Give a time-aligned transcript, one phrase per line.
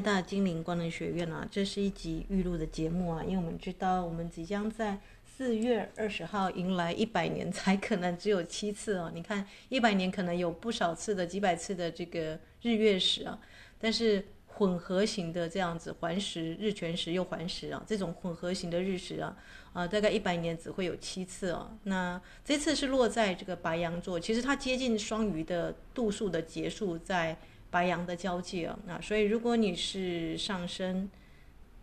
[0.00, 9.10] 大精灵光能学院啊，这是一集预录的节目啊，因为我们知道我们即将在四月二十号迎来一百年，才可能只有七次哦。
[9.14, 13.38] 你看一百年可能有不少次的几百次的这个日月食啊，
[13.78, 19.36] 但是混合型的这样子环食日全食又环食啊，这种混合型的日食啊，
[19.72, 21.70] 啊大概一百年只会有七次哦。
[21.84, 27.36] 那这次是落在这个白羊座，其实它接近双鱼的度数的结束在。
[27.70, 31.08] 白羊的交界啊，那所以如果你是上升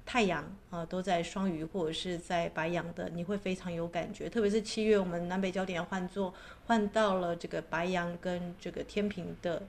[0.05, 4.29] 太阳啊都在双鱼或者是在白羊的，你会非常有感觉。
[4.29, 6.33] 特别是七月，我们南北焦点要换座，
[6.65, 9.63] 换到了这个白羊跟这个天秤的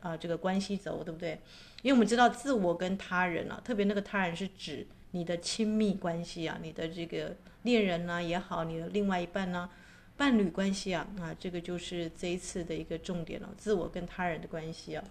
[0.00, 1.38] 啊这个关系轴，对不对？
[1.82, 9.68] 因为我们知道自我跟他人啊，特别那个他人是指你的亲密关系啊，你的这个恋人呢、也好，你的另外一半呢、
[10.16, 15.02] 伴侣关系啊啊，这个就是这一次的一个重点了、自我跟他人的关系啊。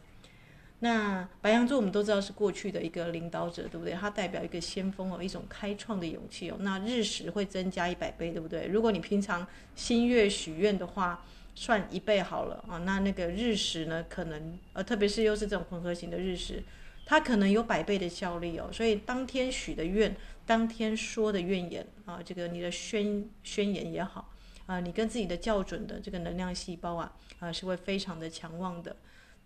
[0.81, 3.93] 那白羊座我们都知道是过去的一个领导者，对不对？
[3.93, 6.57] 它代表一个先锋哦，一种开创的勇气哦。
[6.61, 8.65] 那日食会增加一百倍，对不对？
[8.67, 12.77] 如果你平常新月许愿的话，算一倍好了啊。
[12.85, 16.63] 那那个日食呢，可能呃，特别是又是这种混合型的日食，
[17.05, 18.69] 它可能有百倍的效力哦。
[18.71, 24.29] 所以当天许的愿，当天说的愿言啊，这个你的宣宣言也好
[24.65, 28.95] 啊，你跟自己的校准的这个能量细胞啊啊，是会非常的强旺的。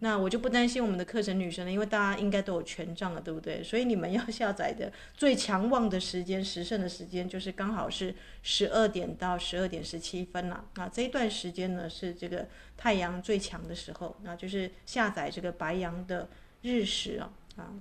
[0.03, 3.63] 那我就不担心我们的课程女生了，因为大家应该都有权杖了，对不对？
[3.63, 10.65] 所以你们要下载的 最强旺的时间，时辰的时间，就是刚好是十二点到十二点十七分了。
[10.73, 16.27] 啊，这一段时间呢是这个太阳最强的时候，那就是下载这个白羊的
[16.63, 17.71] 日食啊啊，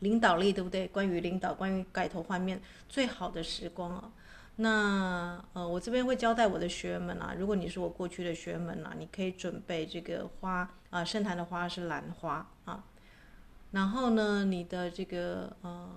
[0.00, 0.88] 领导力对不对？
[0.88, 4.10] 关于领导，关于改头换面最好的时光啊。
[4.62, 12.84] 那呃，我这边会交代我的学员们啊，如果你是我过去的学员们啊，你可以准备这个花啊，圣坛的花是兰花啊，
[13.70, 15.88] 然后呢，你的这个呃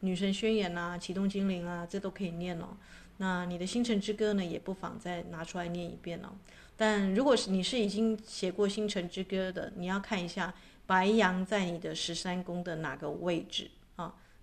[0.00, 2.76] 女神宣言啊，启动精灵啊，这都可以念哦。
[3.16, 6.28] 那你的星辰之歌呢，也不妨再拿出来念一遍哦。
[6.76, 10.52] 但如果是你是已经写过星辰之歌的，你要看一下
[10.86, 13.70] 白羊在你的十三宫的哪个位置。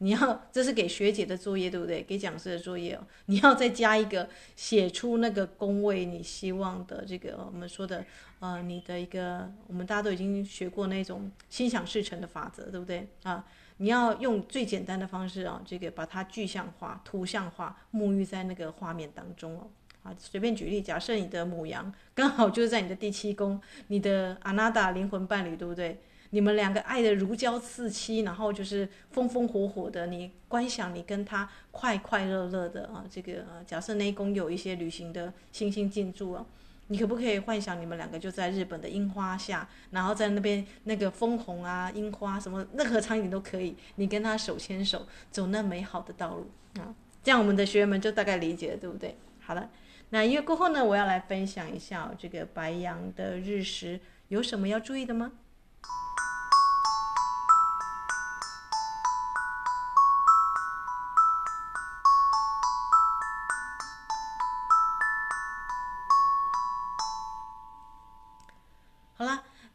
[0.03, 2.01] 你要，这是给学姐的作业，对不对？
[2.01, 3.05] 给讲师的作业哦。
[3.27, 8.03] 你要再加一个，写出那个宫位，你希望的这个我们说的，
[8.39, 13.45] 呃，你的一个，我们大家都已经学过那种心想事成的法则，对不对啊？
[13.77, 19.69] 你要用最简单的方式啊，这个把它具象化、图像化，沐浴在那个画面当中哦。
[20.01, 26.01] 啊，随便举例，假设你的母羊刚好就是在你的第七宫，你的阿纳达灵魂伴侣，对不对？
[26.31, 30.07] 你们两个爱的如胶似漆，然后就是风风火火的。
[30.07, 36.45] 你观想你跟他快快乐乐的啊，这个，假设那一宫有一些旅行的新兴进驻啊，
[36.87, 46.49] 你可不可以幻想你们两个就在日本的樱花下，然后在那边那个枫红啊、樱花什么任何场景都可以，你跟他手牵手走那美好的道路
[46.79, 49.17] 啊，这样我们的学员们就大概理解了，对不对？
[49.41, 49.69] 好了，
[50.11, 53.99] 那因为过后呢，我要来分享一下这个白羊的日食
[54.29, 55.33] 有什么要注意的吗？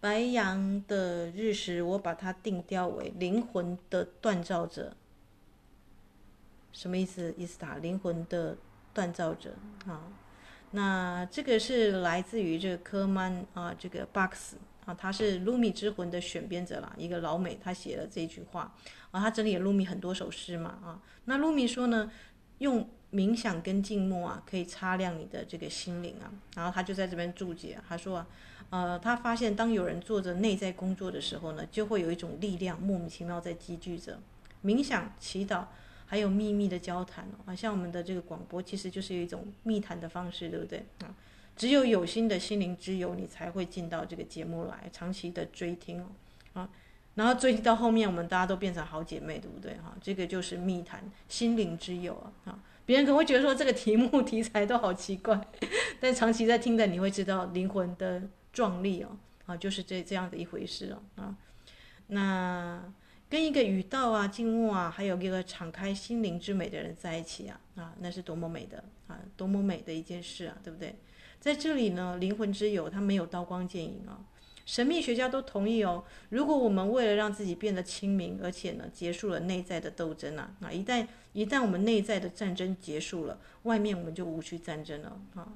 [0.07, 4.95] 白羊的日食，我把它定调为灵魂的锻造者。
[6.71, 7.35] 什么意思？
[7.37, 8.57] 伊斯塔灵魂的
[8.95, 10.05] 锻造者啊。
[10.71, 18.73] 那这个是来自于这个科曼啊，这个 Box 啊，他是卢米之魂的选编者啦，一个老美，他写了这句话
[19.11, 21.03] 啊，他整理了卢米很多首诗嘛啊。
[21.25, 22.09] 那卢米说呢，
[22.59, 26.29] 用冥想跟静默啊，可以擦亮你的这个心灵啊。
[26.57, 28.27] 然后他就在这边注解，他说啊。
[28.69, 34.19] 呃，他发现当有人做着内在工作的时候呢，就会有一种力量莫名其妙在积聚着。
[34.65, 35.67] 冥想、祈祷，
[36.05, 41.15] 还有秘密的交谈啊，像我们的这个广播，其实就是一种密谈的方式，对不对啊？
[41.57, 46.07] 只有有心的心灵之友，你才会进到这个节目来，长期的追听哦
[46.55, 46.69] 啊。
[47.15, 49.97] 然后追到后面，我们大家都变成好姐妹，对不对哈？
[50.03, 52.59] 这个就是密谈心灵之友啊啊！
[52.87, 55.39] 别人可能会觉得说这个题目题材都好奇怪，
[56.01, 58.23] 但长期在听的，你会知道灵魂的。
[58.53, 59.11] 壮丽哦，
[59.45, 61.37] 啊，就是这这样的一回事哦，啊，
[62.07, 62.83] 那
[63.29, 70.97] 跟一个语道啊、静默啊，还有一个敞开心灵之美的人在一起啊，啊，那是多么美的啊，多么美的一件事啊，对不对？
[71.39, 74.25] 在这里呢，灵魂之友他没有刀光剑影啊，
[74.67, 85.53] 神秘学家都同意哦，如果我们为了让自己变得清明，而且呢，结束了内在的斗争啊，那，一旦一旦我们内在的战争结束了，外面我们就无需战争了啊，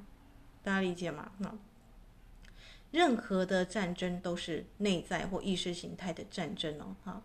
[0.63, 1.33] 大家理解吗？
[1.43, 1.59] 啊。
[2.93, 7.23] 任何的战争都是内在或意识形态的战争哦，啊，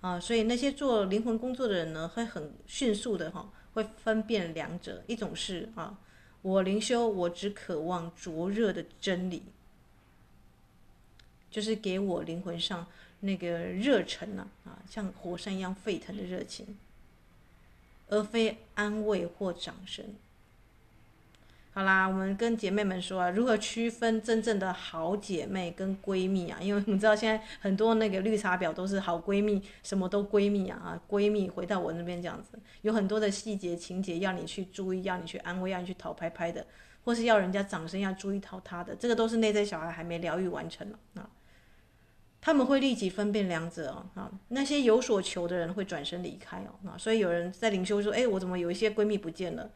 [0.00, 5.98] 啊，所以那些做灵魂工作的人呢，会很迅速的哈，会分辨两者，一种是啊，
[6.42, 9.42] 我灵修，我只渴望灼热的真理，
[11.52, 12.84] 就是给我灵魂上
[13.20, 16.76] 那个热忱呐，啊，像火山一样沸腾的热情，
[18.08, 20.04] 而非安慰或掌声。
[21.74, 26.58] 好啦，我们跟姐妹们说啊，如何区分真正的好姐妹跟闺蜜啊？
[26.60, 36.66] 因为我们知道现在很多那个绿茶婊都是好闺蜜，什么都闺蜜啊啊，闺蜜回到我那边这样子，有很多的细节情节要你去注意，要你去安慰，要你去讨拍拍的，
[37.04, 41.30] 或是要人家掌声要注意讨他的，这个都是内在小孩还没疗愈完成了啊。
[42.44, 49.70] 他们会立即分辨两者哦啊，那些有所求的人会转身离开哦啊，所以有人在灵修说，哎，我怎么有一些闺蜜不见了？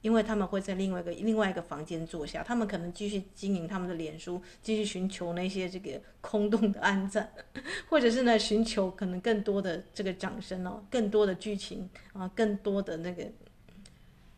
[0.00, 7.32] 因为他们会在另外一个另外一个房间坐下，他们可能继续经营他们的脸书，继续寻求那些这个空洞的按赞，
[7.90, 13.24] 或者是呢寻求可能更多的这个掌声哦，更多的剧情啊，更多的那个。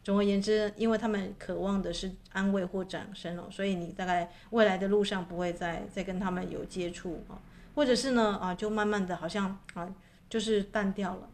[0.05, 7.41] 总而言之，因为他们渴望的是安慰或掌声哦，所以你大概未来的路上不会再再跟他们有接触啊，
[7.75, 9.93] 或者是呢啊，就慢慢的好像啊
[10.29, 11.31] 就是淡掉了。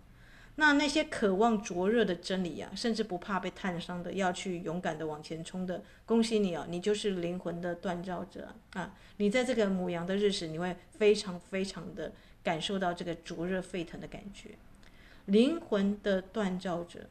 [0.57, 8.95] 那那些渴望灼热的真理啊，甚至不怕被烫伤的，要去勇敢的往前冲的，恭喜你啊，你就是灵魂的锻造者啊！
[9.17, 12.13] 你在这个母羊的日子，你会非常非常的
[12.43, 14.51] 感受到这个灼热沸腾的感觉。
[15.27, 17.09] 灵魂的锻造者，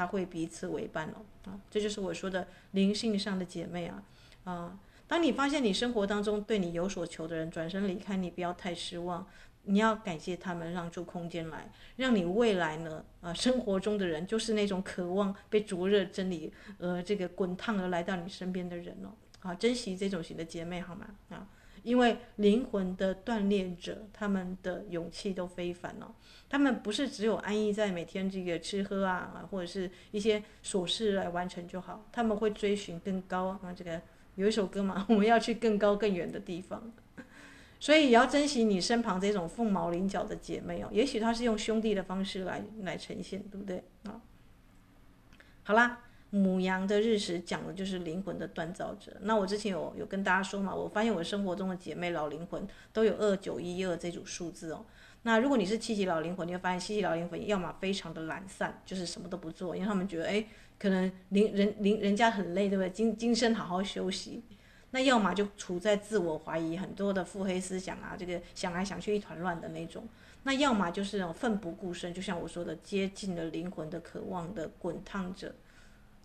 [0.00, 1.60] 他会彼此为伴哦啊！
[1.70, 4.02] 这就是我说的灵性上的姐妹啊
[4.44, 4.78] 啊！
[5.06, 9.26] 当你发现你生活当中对你有所求的人转身离开，你不要太失望。
[9.64, 21.06] 你要感谢他们让出空间来，让你未来呢，啊，生活中的人就是那种渴望被灼热真理，呃，这个滚烫而来到你身边的人哦，啊，珍惜这种型的姐妹好吗？
[21.30, 21.48] 啊，
[21.82, 26.14] 因为灵魂的锻炼者，他们的勇气都非凡哦，
[26.48, 34.00] 他们不是只有安逸在每天这个吃喝啊，或者是一些琐事来完成就好，他们会追寻更高啊，这个
[34.34, 36.92] 有一首歌嘛， 我们要去更高更远的地方。
[37.82, 44.20] 所以也要珍惜你身旁这种凤毛麟角的姐妹哦，也许她是用兄弟的方式来来呈现，对不对啊？
[45.62, 49.16] 好啦，母羊的日食讲的就是灵魂的锻造者。
[49.22, 54.84] 那我之前有有跟大家说嘛，我发现我生活中的姐妹老灵魂都有二九一二这组数字哦。
[55.22, 60.44] 那如果你是七级老灵魂，你会发现七级老灵魂要么非常的懒散，就是什么都不做，因为他们觉得哎，
[60.78, 62.90] 可能灵人灵人家很累，对不对？
[62.90, 64.42] 今今生好好休息。
[64.92, 70.02] 那要么就处在自我怀疑，很多的腹黑思想啊，这个想来想去一团乱的那种；
[70.44, 75.54] 那要么就是那种奋不顾身，就像我说的，接近了灵魂的渴望的滚烫者。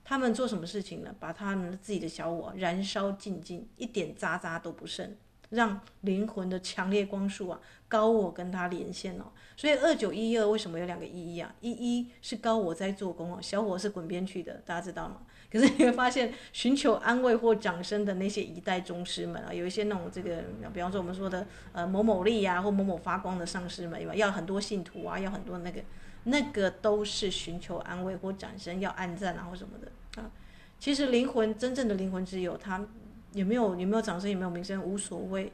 [0.05, 1.13] 他们做什么事情呢？
[1.19, 5.13] 把他们自己的小我燃烧尽尽，一点渣渣都不剩。
[5.51, 9.25] 让灵魂的强烈光束啊，高我跟他连线哦，
[9.55, 11.53] 所以二九一二为什么有两个一一啊？
[11.61, 15.17] 一一是高我在做工哦，小我是滚边去的，大家知道吗？
[15.51, 20.43] 可是你会发现，寻求安慰或掌声的那些一代宗师们啊，有一些那种这个，
[20.73, 25.79] 比方说我们说的呃某某力呀、啊，或某某发光的上师们，要很多信徒啊，要很多那个，
[26.25, 30.29] 那个都是寻求安慰或掌声，要按赞啊或什么的啊。
[30.77, 32.85] 其实灵魂真正的灵魂之友，他。
[33.33, 34.31] 有没有有没有掌声？
[34.31, 34.81] 有没有名声？
[34.81, 35.51] 无所谓，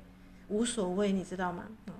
[0.49, 1.65] 无所谓，你知道吗？
[1.87, 1.93] 嗯，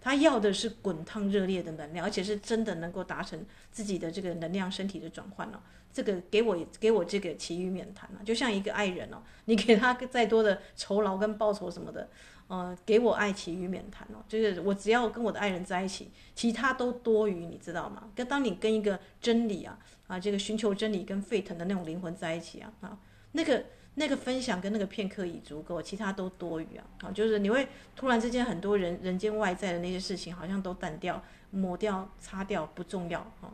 [0.00, 3.38] 他要的是滚烫热烈的能量，而且是真的能够达成
[3.70, 5.62] 自己的这个能量身体的转换了。
[5.92, 8.20] 这个给我给我这个其余免谈了。
[8.24, 12.08] 就像一个爱人哦，你给他再多的酬劳跟报酬什么的，
[12.48, 14.18] 呃，给我爱其余免谈哦。
[14.26, 18.10] 就是我只要跟我的爱人在一起，其他都多余，你知道吗？
[18.16, 19.78] 跟当你跟一个真理啊
[20.08, 22.98] 啊，这个寻求真理跟沸腾的那种灵魂在一起啊啊，
[23.32, 23.64] 那个。
[23.94, 26.84] 那个分享跟那个片刻已足够，其他都多余啊！
[27.02, 33.50] 啊，就是你会突然之间很多人人间外在的那些事情好像都淡掉、抹掉、擦掉，不重要啊！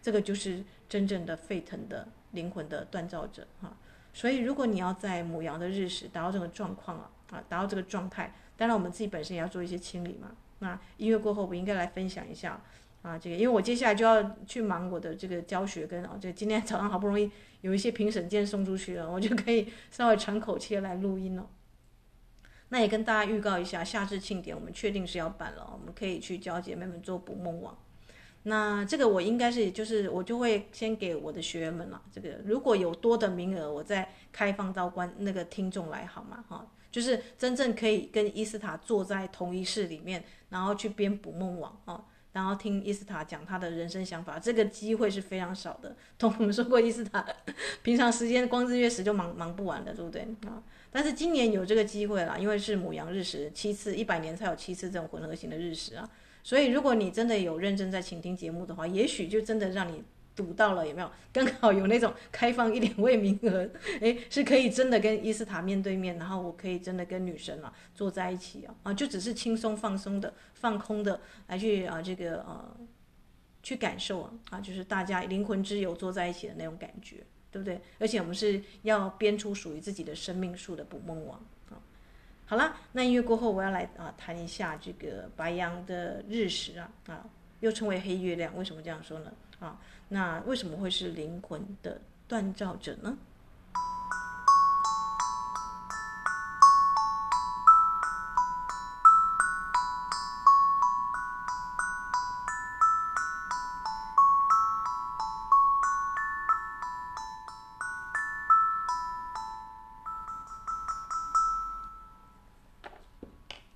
[0.00, 3.76] 这个就是真正的沸腾的灵魂的锻造者哈。
[4.14, 10.32] 所以如果你要在母羊的日时达到这个状况啊啊，达到这个状态，当然我们自己本身也要做一些清理嘛。
[10.60, 12.60] 那音乐过后，我应该来分享一下
[13.02, 17.30] 啊，这个因为我接下来就要去忙我的这个教学跟啊，这个今天早上好不容易。
[17.60, 21.44] 有一些评审件送出去了，我就可以 稍微喘口气来录音了。
[22.68, 27.76] 那也跟大家预告一下，夏至庆典我们确定是要办了，我们可以去教姐妹们做捕梦网。
[28.44, 36.44] 那这个我应该是就是我就会先给我的学员们了，这个如果有多的名额，我再开放到观那个听众来好吗？
[36.48, 42.04] 哈，就是真正可以跟伊斯塔坐在同一室里面，然后去编捕梦网啊。
[42.30, 45.96] 然后听伊斯塔讲他的人生想法，这个机会是非常少的。
[46.18, 47.26] 同我们说过，伊斯塔
[47.82, 50.62] 平常时间光日月食就忙忙不完的，对不对啊？
[50.90, 56.08] 但是今年有这个机会啦，因为是母羊日食七次，一百年才有七次这种混合型的日食啊，
[56.44, 60.04] 所以如果你真的有认真在倾听节目的话，也许就真的让你
[60.38, 61.10] 读到了有没有？
[61.32, 63.68] 刚好有那种开放一两位名额，
[64.00, 72.76] 诶，是可以真的跟伊斯塔面对面，然后我可以真的跟女神啊坐在一起啊啊，就只是轻松放松的、放空的来去啊这个呃
[73.64, 77.16] 去感受啊啊，就是大家灵魂之友坐在一起的那种感觉。
[77.50, 77.80] 对不对？
[77.98, 81.80] 而且我们是要编出属于自己的生命树的捕梦网啊。
[82.44, 87.24] 好了，那音乐过后，我要来啊谈一下这个白羊的日食啊啊，
[87.60, 89.32] 又称为黑月亮，为什么这样说呢？
[89.60, 93.18] 啊，那为什么会是灵魂的锻造者呢？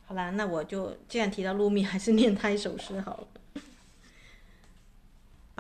[0.06, 3.41] 好啦，那我就既然提到露米，还是念他一首诗好了。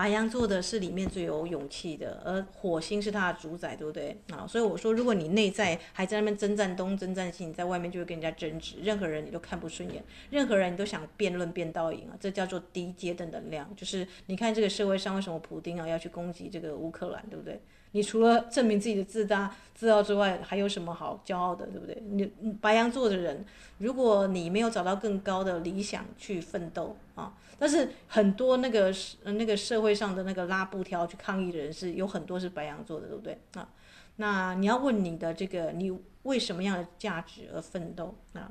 [0.02, 4.16] 白羊座的是里面最有勇气的，而火星是他的主宰，对不对？
[4.32, 13.70] 啊，所以我说，如果你内在还在那边征战东、征战西，你在外面就会跟人家争执，任何人你都看不顺眼，任何人你都想辩论辩到赢啊，这叫做低阶的能量。
[13.76, 17.60] 就是你看这个社会上为什么普丁啊要去攻击这个乌克兰，对不对？
[17.92, 22.02] 你除了证明自己的自大自傲之外，还有什么好骄傲的，对不对？
[22.10, 22.24] 你
[22.60, 23.44] 白羊座的人，
[23.78, 33.68] 如果你没有找到更高的理想去奋斗啊，但是很多那个那个社会上的那个拉布条去抗议的人是有很多是白羊座的，对不对啊？
[34.16, 38.50] 那你要问你的这个，你为什么样的价值而奋斗啊？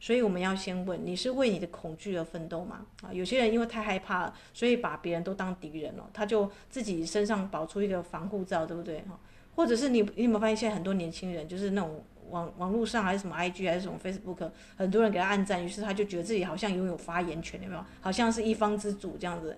[0.00, 2.86] 所以我们要先问，你是为你的恐惧而奋斗吗？
[3.02, 9.00] 啊，有些人因为太害怕了，所以把别人都当敌人了，他就自己身上保出一个防护罩，对不对？
[9.02, 9.16] 哈，
[9.54, 17.84] 或者是你，你有没有发现现在很多年轻人就是那种网网络上还是什么 IG 还是什么 Facebook，很多人给他按赞，于是他就觉得自己好像拥有发言权，有没有？
[18.00, 19.56] 好像是一方之主这样子。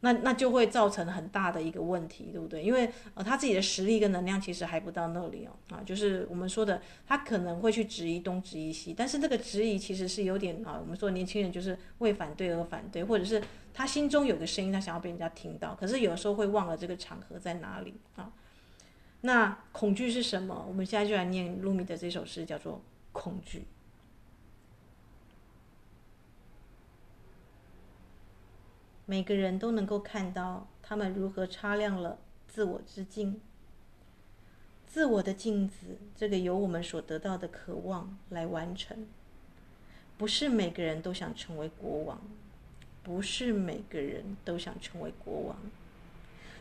[0.00, 2.62] 那那就会造成很大的一个问题，对不对？
[2.62, 13.42] 因为呃他自己的实力跟能量其实还不到那里哦，啊，就是我们说的，他可能会去质疑东质疑西，但是这个质疑其实是有点啊，我们说年轻人就是为反对而反对，或者是
[13.72, 18.30] 他心中有个声音，他想要被人家听到，可是有时候会忘了这个场合在哪里啊。
[19.26, 20.66] 那恐惧是什么？
[20.68, 23.64] 我们现在就来念露米的这首诗，叫做恐惧。
[29.06, 33.40] 每个人都能够看到他们如何擦亮了自我之镜，
[34.86, 39.06] 自我的镜子，这个由我们所得到的渴望来完成。
[40.18, 42.20] 不是每个人都想成为国王，
[43.02, 45.56] 不是每个人都想成为国王，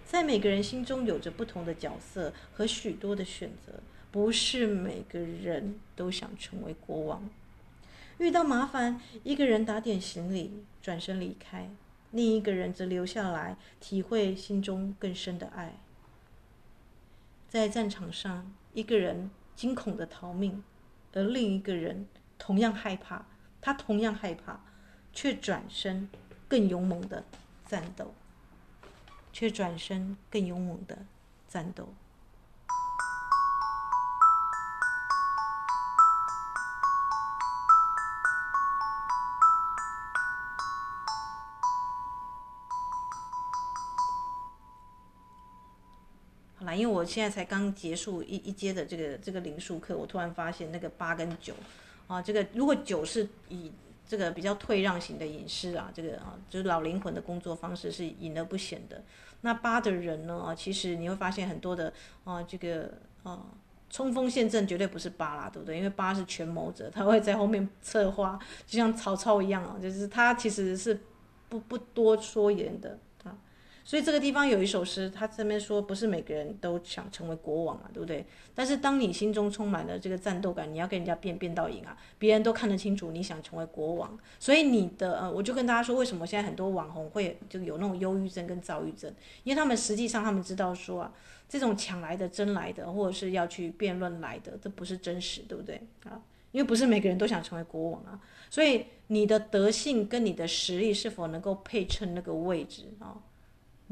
[0.06, 3.74] 在每个人心中有着不同的角色和许多的选择，
[4.12, 7.30] 不是每个人都想成为国王。
[8.20, 11.70] 遇到麻烦，一个人打点行李，转身离开。
[12.12, 15.80] 另一个人则留下来，体会心中更深的爱。
[17.50, 20.64] 在战场上，一个人惊恐的逃命，
[21.14, 22.08] 而另一个人
[22.38, 23.26] 同样害怕，
[23.60, 24.64] 他同样害怕，
[25.12, 26.08] 却转身
[26.48, 27.24] 更勇猛的
[27.66, 28.14] 战斗，
[29.34, 30.98] 却转身更勇猛的
[31.50, 31.90] 战斗。
[46.76, 51.54] 因为我现在才刚结束一一阶的这个这个灵数课，我突然发现那个八跟九，
[52.08, 53.72] 啊，这个如果九是以
[54.08, 59.04] 这个比较退让型的隐士啊，这个啊就是老灵魂的工作方式是隐而不显的。
[59.42, 61.92] 那八的人呢啊，其实你会发现很多的
[62.24, 62.92] 啊这个
[63.24, 63.46] 啊
[63.90, 65.78] 冲锋陷阵绝对不是八啦，对不对？
[65.78, 71.00] 因为八是权谋者，他会在后面策划，就像曹操一样啊，就是他其实是
[71.50, 72.98] 不不多说言的。
[73.86, 78.26] 所以这个地方有一首诗，他这边说不是每个人都想成为国王啊，对不对？
[78.56, 84.18] 但是当你心中充满了这个战斗感，你要跟人家辩辩到赢啊，别人都看得清楚你想成为国王。
[84.40, 89.14] 所以你的呃，我就跟大家说，为什么现在很多网红会就有那种忧郁症跟躁郁症？
[89.44, 91.14] 因为他们实际上他们知道说啊，
[91.50, 96.22] 这种抢来的、争来的，或者是要去辩论来的，这不是真实，对不对啊？
[96.54, 98.18] 因为不是每个人都想成为国王啊。
[98.50, 103.18] 所以你的德性跟你的实力是否能够配称那个位置啊？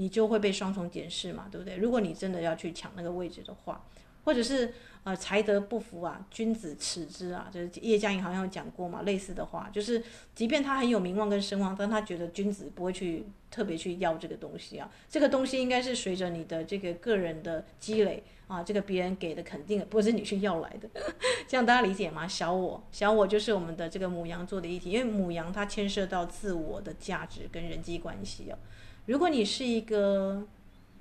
[0.02, 1.78] 你就会被双重检视嘛，对不对？
[1.78, 3.86] 如果你真的要去抢那个位置的话，
[4.24, 10.04] 或者是呃才德不符啊，君子耻之啊，就是叶嘉莹好像有讲过嘛，类似的话，就是
[10.34, 20.90] 即便他很有名望跟声望，但他觉得君子不会去特别去要这个东西啊，这个东西应该是随着你的这个个人的积累啊，这个别人给的肯定不是你去要来的，
[21.48, 22.28] 这样大家理解吗？
[22.28, 28.58] 小我，小我就是我们的这个母羊座的议题，因为母羊它牵涉到自我的价值跟人际关系啊，
[29.06, 30.46] 如果你是一个。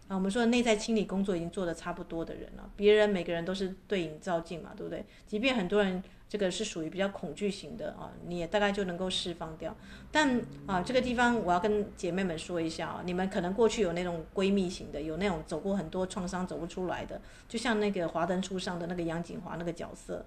[0.08, 5.04] 啊，我们说的内在清理工作已经做得差不多的人了，别人每个人都是对影照镜嘛，对不对？
[5.24, 9.72] 即便很多人这个是属于比较恐惧型的啊，你也大概就能够释放掉。
[10.10, 20.26] 但啊，这个地方我要跟姐妹们说一下啊，你们可能过去有那种闺蜜型的，有那种走过很多创伤走不出来的，就像那个华灯初上的那个杨谨华那个角色，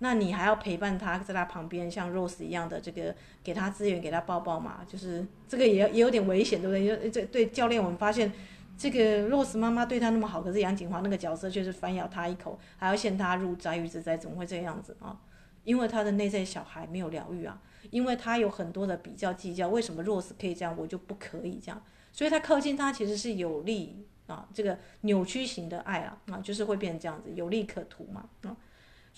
[0.00, 6.84] 那你还要陪伴他在他旁边，像 Rose 一样的这个给他资源，给他抱抱嘛，就是这个也也有点危险，对不对？
[6.84, 8.30] 因为这对教练我们发现。
[8.78, 15.20] 这个 Rose 妈妈对他那么好，可是杨景华那个角色却是反咬他一口，还要陷他入灾，狱之灾，怎么会这样子啊？
[15.64, 21.82] 因为他的内在小孩没有疗愈啊，因为他有很多的比较计较，为什么 Rose 可以这样，我就不可以这样？
[22.10, 28.56] 所以他靠近他其实是有利啊，这个扭曲型的爱啊，啊，就是会变成这样子，有利可图嘛啊。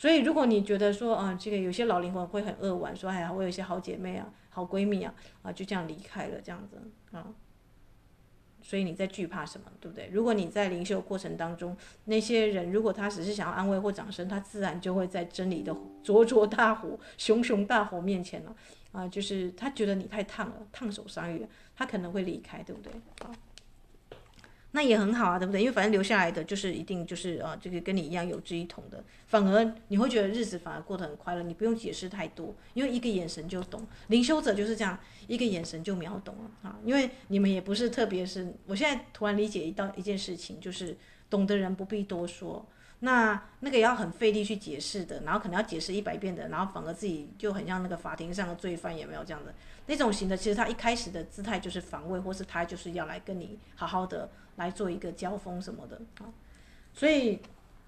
[0.03, 6.77] 所以如果你觉得说啊，这个有些老灵魂会很扼腕，说哎呀，我有一些好姐妹啊，好闺蜜啊，啊，就这样离开了这样子
[7.17, 7.25] 啊。
[8.61, 10.09] 所以你在惧怕什么，对不对？
[10.13, 18.57] 如果你在灵修过程当中，那些人如果他只是想要安慰或掌声，他自然就会在真理的灼灼大火、熊熊大火面前了，
[18.91, 22.93] 啊，就是他觉得你太烫了，烫手山芋，他可能会离开，对不对？
[23.21, 23.31] 啊。
[24.75, 25.61] 那也很好啊，对不对？
[25.61, 33.87] 因为反正留下来的就是一定就是啊，这个跟你一样有志一同的，反而你会觉得日子反而过得很快乐，你不用解释太多，因为一个眼神就懂。
[34.09, 36.79] 灵修者就是这样，一个眼神就秒懂了啊。
[36.85, 40.97] 因为你们也不是特别是，我现在突然理解一到一件事情，就是
[41.29, 42.67] 懂的人不必多说。
[43.01, 49.53] 那那个也要很费力去解释的，然后可能要解释一百遍的，然后反而自己就很像那个法庭上的罪犯，也没有这样的
[49.87, 50.37] 那种型的。
[50.37, 54.31] 其实他一开始的姿态就是防卫，或是他就是要来跟你好好的。
[54.57, 56.01] 来做一个交锋什么的。
[56.19, 56.29] 啊，
[56.93, 57.39] 所以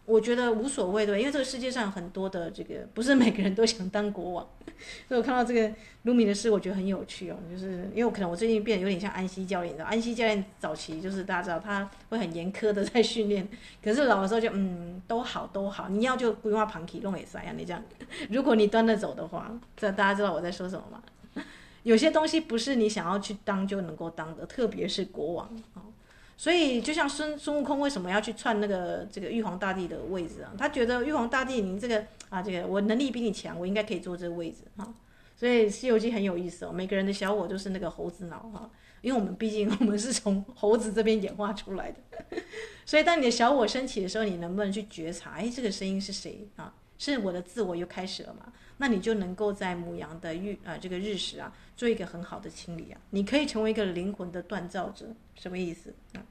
[0.06, 4.46] 我觉得无所谓的，因为这个世界上很多的这个不是每个人都想当国王，
[5.08, 13.48] 所以我看到这个卢米的事，我觉得很有趣哦，就是因为我可能我最近变得有点像安西教练，你知道安西教练早期就是大家知道他会很严苛的在训练，
[13.82, 17.82] 可是老的时候就嗯都好都好，你要就不用要旁体弄也塞啊，你这样，
[18.28, 21.02] 如果你端得走的话，这大家知道我在说什么吗？
[21.82, 25.46] 有些东西不是你想要去当就能够当的，特别是国王。
[25.72, 25.80] 啊。
[26.36, 30.52] 所以，就像孙孙悟空为什么要去篡那个这个玉皇大帝的位置啊？
[30.58, 34.94] 他觉得玉皇大帝，你这个啊，这个我能力比你强，我应该可以坐这个位置哈。
[35.36, 38.70] 所以《西游记》很有意思哦，每个人的小我都是那个猴子脑哈，
[39.00, 41.98] 因为我们毕竟 我们是从猴子这边演化出来的。
[42.84, 45.32] 所以，当你的小我升起的时候，你能不能去觉察？
[45.32, 46.74] 哎，这个声音是谁啊？
[46.98, 48.52] 是我的自我又开始了嘛？
[48.78, 53.00] 那你就能够在母羊的日啊这个日时啊，做一个很好的清理啊。
[53.10, 56.22] 你可以成为一个灵魂的锻造者，什么意思啊？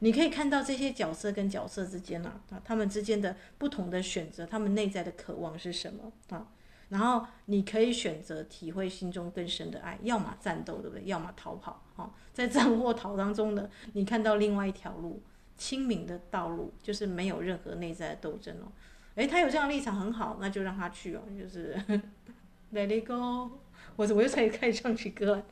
[0.00, 6.46] 你可以看到这些角色跟角色之间啊，啊，他们之间的不同的选择，他们内在的渴望是什么啊？
[6.90, 11.04] 然后你可以选择体会心中更深的爱，要么战斗，对不对？
[11.06, 12.10] 要么逃跑啊。
[12.32, 15.22] 在战或逃当中呢，你看到另外一条路，
[15.56, 18.70] 清明的道路，就是没有任何内在的斗争哦。
[19.16, 21.22] 诶，他有这样的立场很好，那就让他去哦。
[21.38, 21.76] 就是
[22.72, 23.50] Let it go，
[23.96, 25.42] 我我又才开始唱起歌，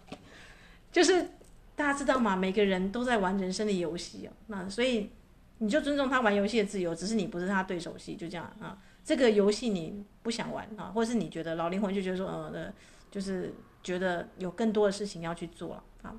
[0.91, 1.31] 就是。
[1.77, 2.37] 大家知道吗？
[2.37, 5.11] 每个人都在玩人生的游戏哦，那所以
[5.59, 8.79] 你就尊重他玩游戏的自由，只是你不是他对手戏，就这样啊。
[9.05, 12.73] 这个游戏你不想玩啊，或者是你觉得老灵魂就觉得说，呃，
[13.11, 16.15] 就是觉得有更多的事情要去做了啊。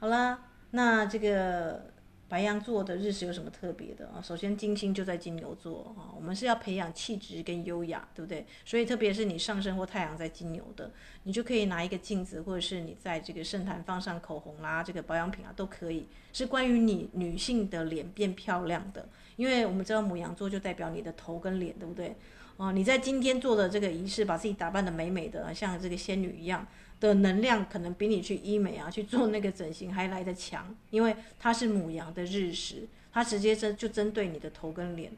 [0.00, 0.40] 好了，
[0.72, 1.93] 那这个。
[2.34, 4.20] 白羊座的日食有什么特别的啊？
[4.20, 8.44] 首先，金星就在金牛座啊，我们是要培养气质跟优雅，对不对？
[8.64, 10.90] 所以，特别是你上升或太阳在金牛的，
[11.22, 19.08] 你就可以拿一个镜子，或者是你在这个圣坛放上口红啦，这个保养品啊，都可以，是关于你女性的脸变漂亮的。
[19.36, 22.16] 因为我们知道母羊座就代表你的头跟脸，对不对？
[22.56, 26.66] 哦，你在今天做的这个仪式，把自己打扮得美美的，像这个仙女一样。
[27.04, 35.12] 的能量可能比你去医美啊，去做那个整形还来得强，因为它是母羊的日食，它直接针就针对你的头跟脸。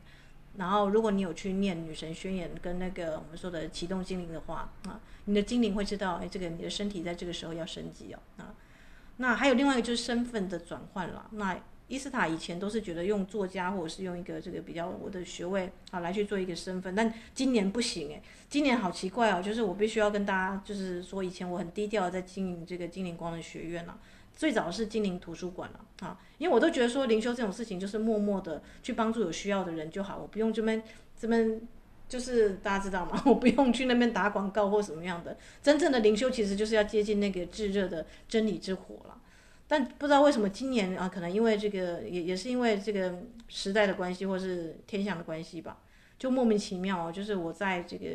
[0.56, 8.54] 然后，如果你有去念女神宣言跟那个我们说的启动精灵的话啊，你的精灵会知道，哎，这个你的身体在这个时候要升级哦啊。
[9.18, 11.56] 那还有另外一个就是身份的转换了，那。
[11.88, 23.98] 伊斯塔以前都是觉得用作家或者是用一个这个比较我的学位啊来去做一个身份，但今年不行诶，今年好奇怪哦，就是我必须要跟大家就是说，以前我很低调在经营这个精灵光的学院了，
[24.34, 30.82] 最早是精灵图书馆了啊，因为我都觉得说灵修这种事情就是默默的去帮助有需要的人就好，我不用这边
[31.16, 31.60] 这边
[32.08, 33.22] 就是大家知道吗？
[33.26, 35.36] 我不用去那边打广告或什么样的。
[35.62, 39.15] 真正的灵修其实就是要接近那个炙热的真理之火了。
[39.68, 45.78] 但不知道为什么今年啊，可能因为这个也也是因为这个时代的关系，或是天象的关系吧，
[46.18, 48.06] 就莫名其妙，就是我在这个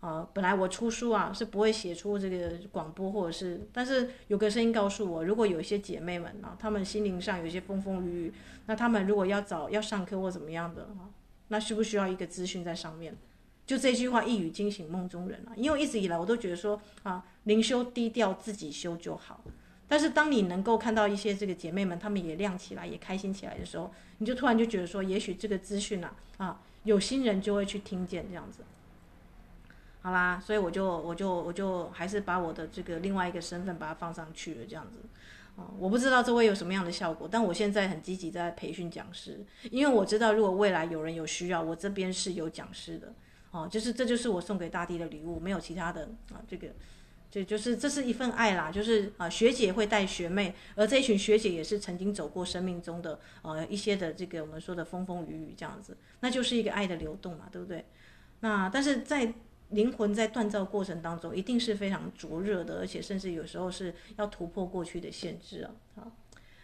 [0.00, 8.32] 啊，本来我出书啊是不会写出这个广播或者是，但是有个声音告诉我，如果有一些姐妹们啊，她们心灵上有一些风风雨雨，
[8.66, 11.10] 那她们如果要找要上课或怎么样的啊，
[11.48, 13.16] 那需不需要一个资讯在上面？
[13.66, 19.42] 就这句话一语惊醒梦中人啊，因为一直以来我都觉得说啊，灵修低调自己修就好。
[19.88, 28.62] 但是当你能够看到一些这个姐妹们，她们也亮起来，也开心起来的时候，你就突然就觉得说，也许这个资讯啊，啊，有心人就会去听见这样子。
[30.02, 34.98] 好啦，所以我就我就我就还是把我的这个另外一个身份把它放上去了这样子。
[35.56, 43.12] 啊，我不知道这会有什么样的效果，但我现在很积极在培训讲师，因为我知道如果未来有人有需要，我这边是有讲师的。
[43.50, 46.68] 哦，就是这就是我送给大地的礼物，没有其他的啊，这个。
[47.30, 57.84] 就就是这是一份爱啦，就是啊学姐会带学妹，而这一群学姐也是曾经走过生命中的呃一些的这个我们说的风风雨雨这样子，那就是一个爱的流动嘛，对不对？
[58.40, 59.34] 那但是在
[59.70, 66.10] 灵魂在锻造过程当中，一定是非常灼热的，而且甚至有时候是要突破过去的限制啊好，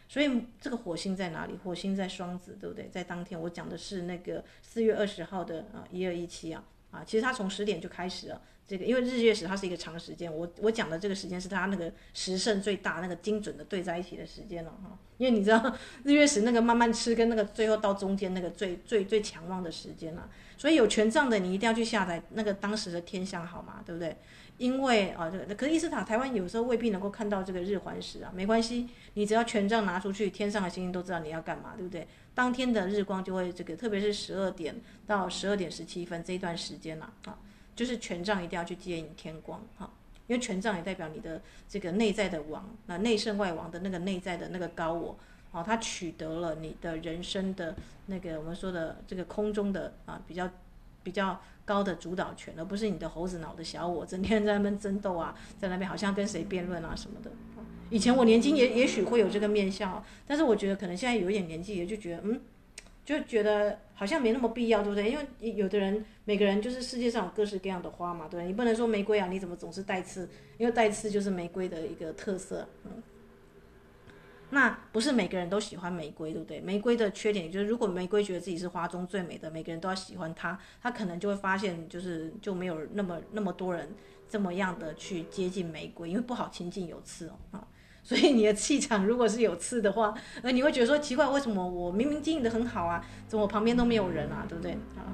[0.08, 1.58] 所以这个火星在哪里？
[1.62, 2.88] 火星在双子，对不对？
[2.88, 8.40] 在当天我讲的是那个四月二十号的啊一二一七啊啊，其实它从十点就开始了。
[8.66, 14.98] 这个因为日月食它是一个长时间，我我讲的这个时间是它那个时盛最大、那个精准的对在一起的时间了哈。
[15.18, 23.82] 因为你知道日月食那个慢慢吃跟那个最后到中间那个最最最强旺的时间了，所以有权杖的你一定要去下载那个当时的天象好吗？
[23.86, 24.16] 对不对？
[24.56, 32.06] 因为啊这个可是伊斯塔台湾有时候未必能够看到这个日环食啊，没关系，你只要权杖拿出去，天上的星星都知道你要干嘛，对不对？
[32.34, 34.74] 当天的日光就会这个，特别是十二点
[35.06, 37.38] 到十二点十七分这一段时间了啊。
[37.74, 39.90] 就是权杖一定要去接引天光哈，
[40.26, 45.18] 因为权杖也代表你的这个内在的王，那内圣外王的那个内在的那个高我，
[45.52, 47.74] 啊，他取得了你的人生的
[48.06, 50.48] 那个我们说的这个空中的啊比较
[51.02, 57.30] 比较高的主导权，而不是你的猴子脑的小我，整天在那边争斗啊，在那边好像跟谁辩论啊什么的。
[57.90, 62.40] 以前我年轻也也许会有这个面相，但是我觉得可能现在有一点年纪，也就觉得嗯。
[63.04, 65.10] 就觉得好像没那么必要，对不对？
[65.10, 68.46] 因为有的人，每个人就是世界上有各式各样的花嘛，对不对？
[68.46, 70.28] 你不能说玫瑰啊，你怎么总是带刺？
[70.58, 72.68] 因为带刺就是玫瑰的一个特色。
[72.84, 73.02] 嗯，
[74.50, 76.60] 那不是每个人都喜欢玫瑰，对不对？
[76.60, 83.88] 玫瑰的缺点就是，如果玫瑰觉得自己是花中最美的，每个人都要喜欢它，它可能就会发现，就是就没有那么那么多人
[84.28, 87.68] 这么样的去接近玫瑰，因为不好亲近有刺哦，啊。
[88.04, 94.72] 所以你的气场如果是有刺的话，呃，你会觉得说奇怪，为什么我明明经营的很好啊，怎么我旁边都没有人啊，对不对？
[94.94, 95.08] 啊，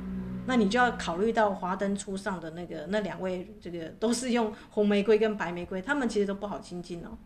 [0.46, 7.16] 那你就要考虑到华灯初上的那个那两位，这个都是用红玫瑰跟白玫瑰，他们其实都不好亲近哦。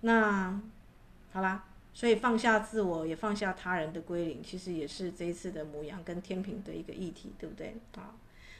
[0.00, 0.58] 那
[1.30, 7.76] 好啦，所以放下自我，也放下他人的归零，其实也是这一次的母羊跟天平的一个议题，对不对？
[7.96, 8.16] 啊，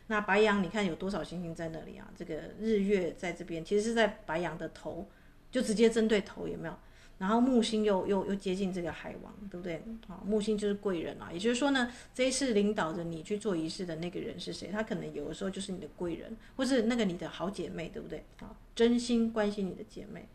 [0.09, 2.07] 那白羊你看有多少星星在那里啊？
[2.15, 5.09] 这个日月在这边，其实是在白羊的头。
[5.55, 6.75] 就直接针对头有没有？
[7.17, 9.77] 然后木星又又又接近这个海王，对不对？
[10.09, 11.31] 啊，木星就是贵人啊。
[11.33, 14.69] 也就是说呢，这一次领导着你去做仪式的那个人是谁？
[14.73, 18.25] 他可能有的时候就是你的贵人，或是那个你的好姐妹，对不对？
[18.41, 20.27] 啊，真心关心你的姐妹。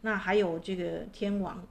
[0.00, 1.64] 那还有这个天王，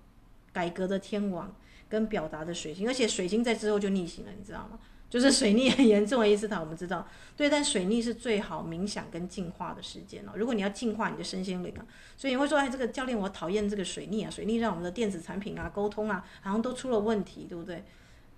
[0.54, 1.54] 改革的天王
[1.90, 4.80] 跟表达的水星，而且水星在之后就逆行了，你知道吗？
[5.14, 10.32] 就是水逆很严重的伊斯塔，我们知道，对，但水逆是最好冥想跟净化的时间哦。
[10.36, 11.86] 如果你要净化你的身心灵啊，
[12.18, 17.84] 所以你会说，哎，这个教练我讨厌这个水逆啊，水逆让我们的电子产品啊、沟通啊，好像都出了问题，对不对？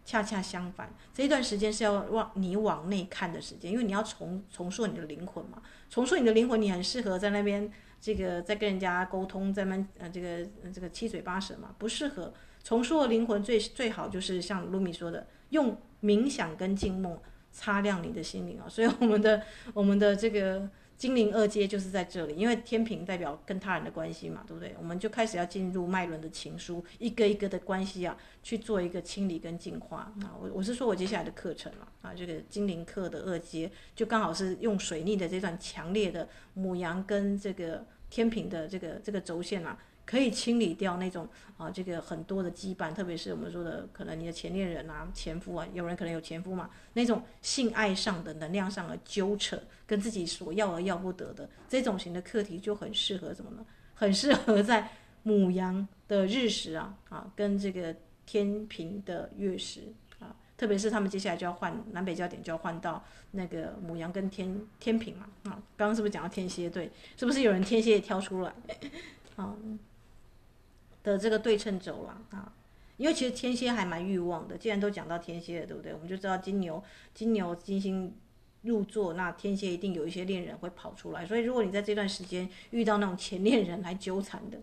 [0.04, 5.62] 恰恰相反，这一段时间是要往你往内看的时间，因为你要重重塑你的灵魂嘛。
[5.90, 12.34] 重塑你的灵魂，你很适合在那边这个在跟人家沟通，在那呃这个这个七嘴八舌嘛，不适合。
[12.66, 15.78] 重塑灵魂最最好就是像噜米说的，用。
[16.06, 19.42] 冥想跟静默擦亮你的心灵啊， 所以我们的
[19.74, 24.74] 我们的这个精灵二阶就是在这里，因为天平代表跟他人的关系嘛，对不对？
[24.80, 30.32] 我们就开始要进入脉轮的情书，一个一个的关系啊，去做一个清理跟净化啊。
[30.40, 39.78] 我我是说我接下来的课程嘛，啊，这个精灵课的二阶就刚好是用水逆的这段强烈的母羊跟这个天平的这个这个轴线啊。
[40.06, 53.66] 可以清理掉那种啊，这个很多的羁绊，特别是我们说的，可能你的前恋人啊、前夫啊，有人可能有前夫嘛，那种性爱上的、能量上的纠扯，跟自己所要而要不得的这种型的课题，就很适合什么呢？
[53.96, 54.90] 很适合在
[55.24, 66.92] 母羊的日食啊啊，跟这个天平的月食啊，特别是他们接下来就要换南北焦点，就要换到那个母羊跟天天平嘛啊，刚刚是不是讲到天蝎对？
[67.18, 68.54] 是不是有人天蝎也挑出来
[69.38, 69.56] 啊？
[71.06, 72.52] 的这个对称轴了啊，
[72.98, 75.94] 因为其实天蝎还蛮欲望的，既然都讲到天蝎了，对不对？
[75.94, 78.14] 我们就知道金牛金牛金星
[78.64, 84.58] 入座，那天蝎一定有一些恋人会跑出来，所以如果你在这段时间遇到那种前恋人来纠缠的，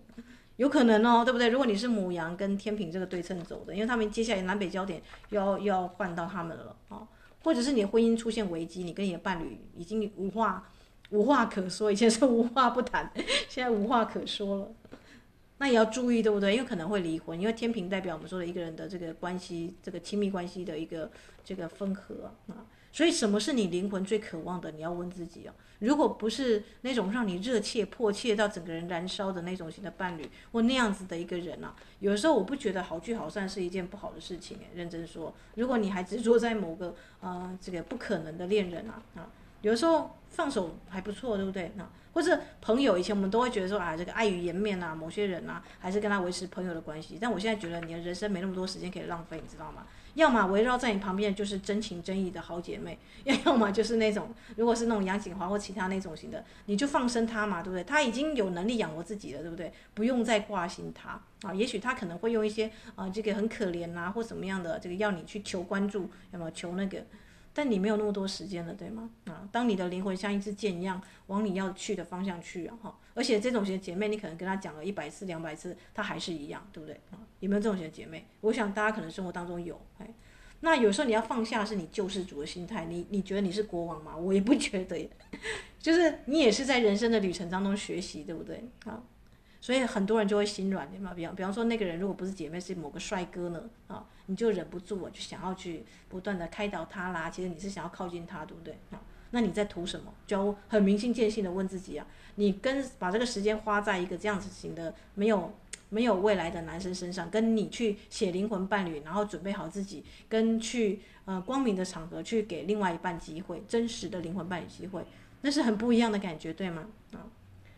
[0.56, 1.48] 有可能哦，对不对？
[1.48, 5.00] 如果你是母羊跟天秤这个对称轴的，因为他们接下来南北焦点
[5.30, 7.06] 要要换到他们了啊，
[7.44, 10.68] 或者是你婚姻出现危机，你跟你的伴侣已经无话
[11.10, 13.12] 无话可说，以前是无话不谈，
[13.48, 14.72] 现在无话可说了。
[15.62, 16.56] 那也要注意，对不对？
[16.56, 21.08] 因为可能会离婚，因为天平代表我们说的一个人的这个关系，这个亲密关系的一个
[21.44, 22.66] 这个分合啊。
[22.90, 24.72] 所以，什么是你灵魂最渴望的？
[24.72, 25.54] 你要问自己哦。
[25.78, 34.58] 如果不是那种让你热切、迫切到整个人燃烧的那种型的伴侣，或那样子的一个人啊，有时候我不觉得好聚好散是一件不好的事情。
[34.74, 36.88] 认真说，如果你还执着在某个
[37.20, 41.70] 啊、呃、这个不可能的恋人啊啊，有时候放手还不错，对不对？
[41.76, 41.88] 那。
[42.14, 47.16] 或是朋友，以前我们都会觉得说啊，这个碍于颜面啊，某些人啊，还是跟他维持朋友的关系。
[47.18, 49.86] 但我现在觉得，你的人生没那么多时间可以浪费，你知道吗？
[50.12, 57.82] 要么围绕在你旁边的就是真情真意的好姐妹，要 要么就是那种，如果是那种杨景华或其他那种型的，你就放生他嘛，对不对？
[57.82, 59.72] 他已经有能力养活自己了，对不对？
[59.94, 61.18] 不用再挂心他
[61.48, 61.54] 啊。
[61.54, 67.02] 也许他可能会用一些啊，这个很可怜啊，或什么样的这个要你去求关注，要么求那个。
[67.54, 69.10] 但你没有那么多时间了，对吗？
[69.26, 77.00] 啊，当你的灵魂像一支箭一样往你要去的方向去啊，哈，而且这种型姐妹，你可能跟她讲了一百次、两百次，她还是一样，对不对？
[77.10, 78.26] 啊，有没有这种型姐妹？
[78.40, 80.14] 我想大家可能生活当中有，哎，
[80.60, 84.16] 那有时候你要放下是你救世主的心态，你你觉得你是国王吗？
[84.16, 85.10] 我也不觉得，
[85.78, 88.64] 就是你也是在人生的旅程当中学习，对不对？
[88.86, 89.02] 啊。
[89.60, 97.28] 所以很多人就会心软的嘛，比方比方说那个人如果不是姐妹，是某个帅哥呢，啊，你就忍不住我就想要去不断的开导他啦。
[97.30, 98.74] 其实你是想要靠近他，对不对？
[98.90, 100.12] 啊，那你在图什么？
[100.26, 102.06] 就很明心见性的问自己啊，
[102.36, 105.54] 你跟把这个时间花在一个这样子型的没有
[105.88, 115.04] 没有未来的男生身上，跟你去写灵魂伴侣，然后准备好自己，跟去呃光明的场合去给另外一半机会，真实的灵魂伴侣机会，
[115.40, 116.86] 那是很不一样的感觉，对吗？
[117.12, 117.26] 啊，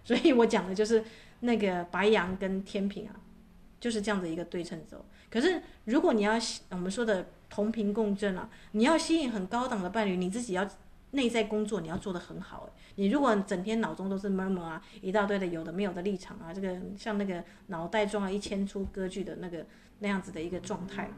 [0.04, 1.04] 所以我讲的就是。
[1.40, 3.12] 那个白羊跟天秤啊，
[3.78, 5.04] 就是这样的一个对称轴。
[5.34, 6.34] 可是如果你要
[6.70, 10.64] 我们说的同频共振啊，你要吸引很高档的伴侣，你自己要
[11.10, 12.70] 内在工作，你要做得很好。
[12.94, 19.66] 你如果整天脑中都是 murmur 啊，一大堆的有的没有的立场啊，这个像那个脑袋装了一千出歌剧的那个
[19.98, 21.10] 那样子的一个状态。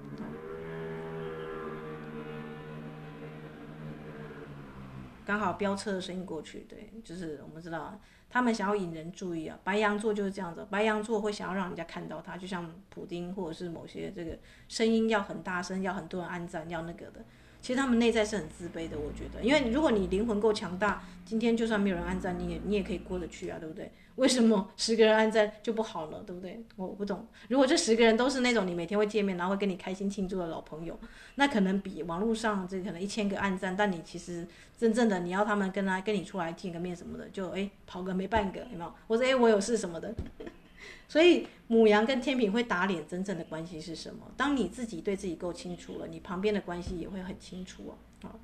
[5.26, 8.00] 刚好飙车的声音过去，对，就是我们知道。
[8.28, 14.36] 他们想要引人注意啊，白羊座就是这样子，白羊座会想要让人家看到他，就像普丁或者是某些这个
[14.68, 17.24] 声音要很大声，要很多人按赞，要那个的。
[17.66, 23.90] 其实他们内在是很自卑的，我觉得，因为如果你灵魂够强大，今天就算没有人按赞，你也你也可以过得去啊，对不对？
[24.14, 26.62] 为什么 十个人按赞就不好了，对不对？
[26.76, 27.26] 我不懂。
[27.48, 30.96] 如果这十个人都是那种你每天会见面，然后会跟你开心庆祝的老朋友，
[31.34, 34.46] 那可能比网络上这可能一千个按赞，但你其实
[34.78, 38.94] 真正的你要他们跟他跟你出来见个面什么的，就哎跑个没半个，有没有？
[39.08, 40.14] 或者哎我有事什么的。
[41.08, 44.30] 所以母羊跟天秤会打脸，真正的关系是什么？
[44.36, 48.34] 当你自己对自己够清楚了，你旁边的关系也会很清楚哦啊。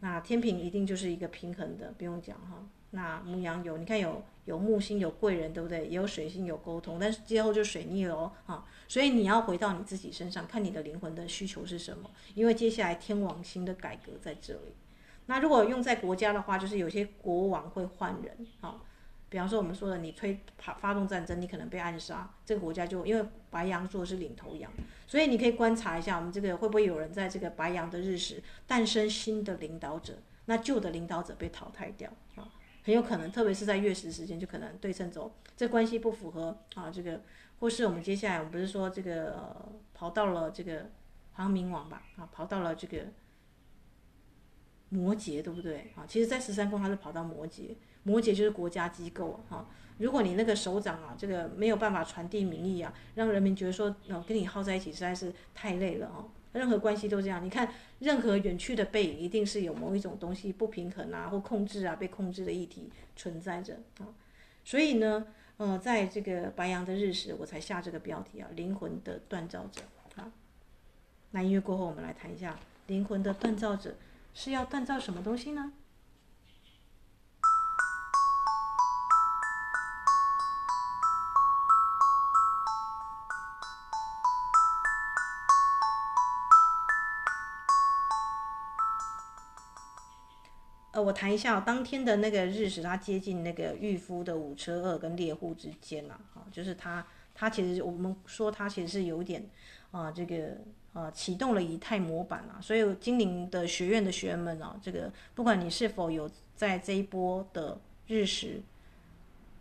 [0.00, 2.66] 那天秤一定就是一个平衡的，不用讲哈。
[2.90, 5.86] 那母羊有，你看有有木星有贵人，对不对？
[5.86, 12.08] 也有水星有沟通，但是最后就水逆了哦，啊，所以你要回到你自己身上，看你的灵魂的需求是什么。
[12.34, 14.74] 因为接下来天王星的改革在这里。
[15.26, 18.80] 那如果用在国家的话，就是有些国王会换人，啊，
[19.34, 24.72] 比方说我们说的，你推发发动战争，你可能被暗杀，这个国家就因为白羊座是领头羊，
[25.08, 32.48] 所以你可以观察一下，我们这个会不会有人在这个白羊的日时诞生新的领导者，那旧的领导者被淘汰掉，啊。
[32.84, 36.88] 很有可能，特别是在月食时间，就可能对称轴，这关系不符合啊。
[36.88, 37.20] 这个
[37.58, 40.90] 或是我们接下来，我们不是说这个、呃、跑到了这个
[41.32, 42.04] 好像冥王吧？
[42.18, 43.06] 啊，跑到了这个
[44.90, 45.90] 摩羯，对不对？
[45.96, 49.66] 啊，其实，在十三宫它是跑到摩羯，摩羯就是国家机构啊。
[49.98, 56.24] 如果你那个首长啊，这个没有办法传递民意啊，让人民觉得说，呃，跟你耗在一起实在是太累了啊。
[56.52, 64.06] 任何关系都这样，你看，任何远去的背影，一定是有某一种东西不平衡啊，或控制啊，被控制的议题存在着啊。
[64.64, 69.82] 所以呢，呃，在这个白羊的日时，我才下这个标题啊，灵魂的锻造者
[70.16, 70.30] 啊。
[71.30, 73.94] 那音乐过后，我们来谈一下灵魂的锻造者
[74.32, 75.72] 是要锻造什么东西呢？
[91.04, 99.44] 我谈一下、当天的那个日食，它接近那个御夫的五车二跟猎户之间呐，啊，就是它它其实我们说它其实是有点
[99.90, 100.56] 啊这个
[100.92, 108.62] 啊启动了以太模板啊，所以精灵的学院的学员们啊，这个不管你是否有在这一波的日食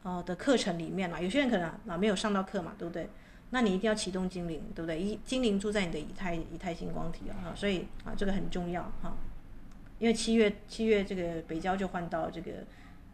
[0.03, 3.09] 啊的课程里面啊，有些人可能啊没有上到课嘛，对不对？
[3.49, 4.99] 那你一定要启动精灵，对不对？
[4.99, 9.15] 一精灵住在你的以太以太星光体啊，所以啊这个很重要哈。
[10.03, 12.51] 因为七月七月这个北郊就换到这个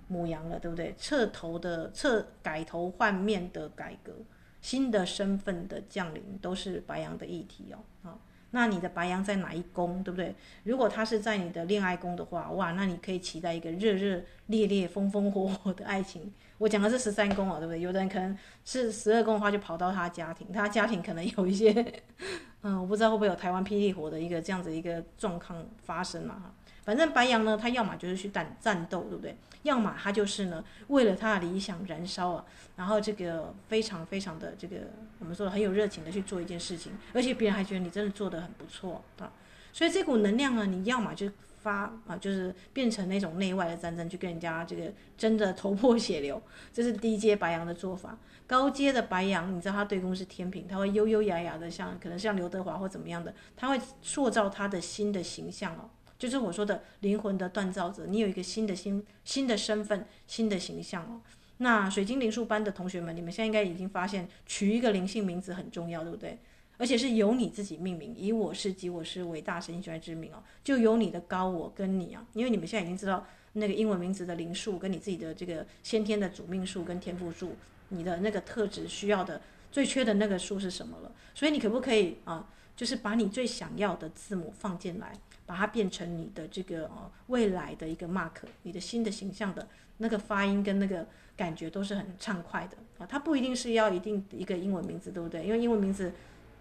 [0.07, 0.95] 母羊了，对不对？
[0.97, 4.11] 彻头的彻改头换面的改革，
[4.59, 7.77] 新的身份的降临，都是白羊的议题哦。
[8.01, 8.17] 啊，
[8.49, 10.33] 那你的白羊在哪一宫，对不对？
[10.63, 16.33] 如果他是在你的恋爱宫的话，哇，那你可以期待一个热热烈烈、风风火火的爱情。
[16.57, 17.79] 我讲的是十三宫啊，对不对？
[17.79, 21.71] 有的人可能是十二宫的话，就跑到他家庭，他家庭可能有一些，
[22.63, 26.55] 嗯，我不知道会不会有台湾霹雳火的一个这样子一个状况发生嘛哈。
[26.89, 29.37] 反正白羊呢，他要么就是去战战斗，对不对？
[29.61, 32.43] 要么他就是呢，为了他的理想燃烧啊，
[32.75, 34.77] 然后这个非常非常的这个
[35.19, 39.31] 我们说的很有热情的去做一件事情，而且别人还觉得你真的做得很不错啊。
[39.71, 41.29] 所以这股能量呢，你要么就
[41.61, 46.41] 发啊，就是变成那种内外的战争，去跟人家这个争的头破血流，
[46.73, 48.17] 这是低阶白羊的做法。
[48.47, 55.87] 高阶的白羊，你知道他对宫是天平，他会优优雅雅的，像可能像刘德华或怎么样的，他会塑造他的新的形象哦。
[56.19, 61.21] 就是我说的灵魂的锻造者，你有一个新的新新的身份、新的形象哦。
[61.57, 66.37] 那水晶灵数班的同学们，你们现在应该已经发现，取一个灵性名字很重要，对不对？
[66.77, 77.55] 而且是由你自己命名，以我是及我是伟大神性之名哦，就有你的高我跟你啊，因为你们现在已经知道那个英文名字的灵数跟你自己的这个先天的主命数跟天赋数，
[77.89, 81.11] 你的那个特质需要的最缺的那个数是什么了？
[81.33, 85.13] 所以你可不可以啊，就是把你最想要的字母放进来？
[85.49, 93.07] 把它变成你的这个呃未来的一个 mark，你的新的形象的那个发音跟那个感觉都是很畅快的啊。
[93.09, 95.43] 它不一定是要一定一个英文名字，对不对？
[95.43, 96.13] 因为英文名字，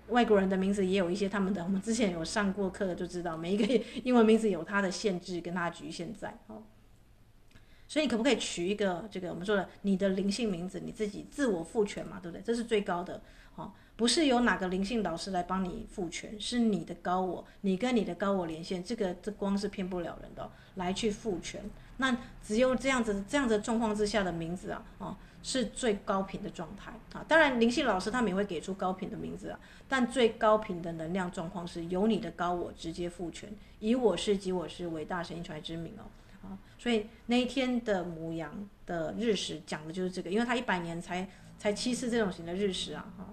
[0.09, 6.63] 外国人的名字也有一些他们的，我们之前有上过课的就知道，每一个英文名字有它的限制跟它的局限在哦。
[7.87, 12.43] 所以你可不可以取一个这个我们说的你的灵性名字，你自己自我赋权嘛，对不对？
[12.43, 13.21] 这是最高的。
[13.99, 21.69] 不是由哪个灵性老师来帮你赋权，是你的高我，你跟你的高我连线，这个这光是骗不了人的，来去赋权。
[21.97, 27.25] 那只有这样子这样子状况之下的名字啊，哦，是最高频的状态啊。
[27.27, 29.59] 当然灵性老师他们也会给出高频的名字啊，
[29.89, 36.07] 但最高频的能量状况是由你的高我直接赋权，以我是及我是伟大神一传之名哦，
[36.47, 43.27] 啊，所以那一天的牡羊的日食讲的就是这个，因为它一百年才才七次这种型的日食啊，哈。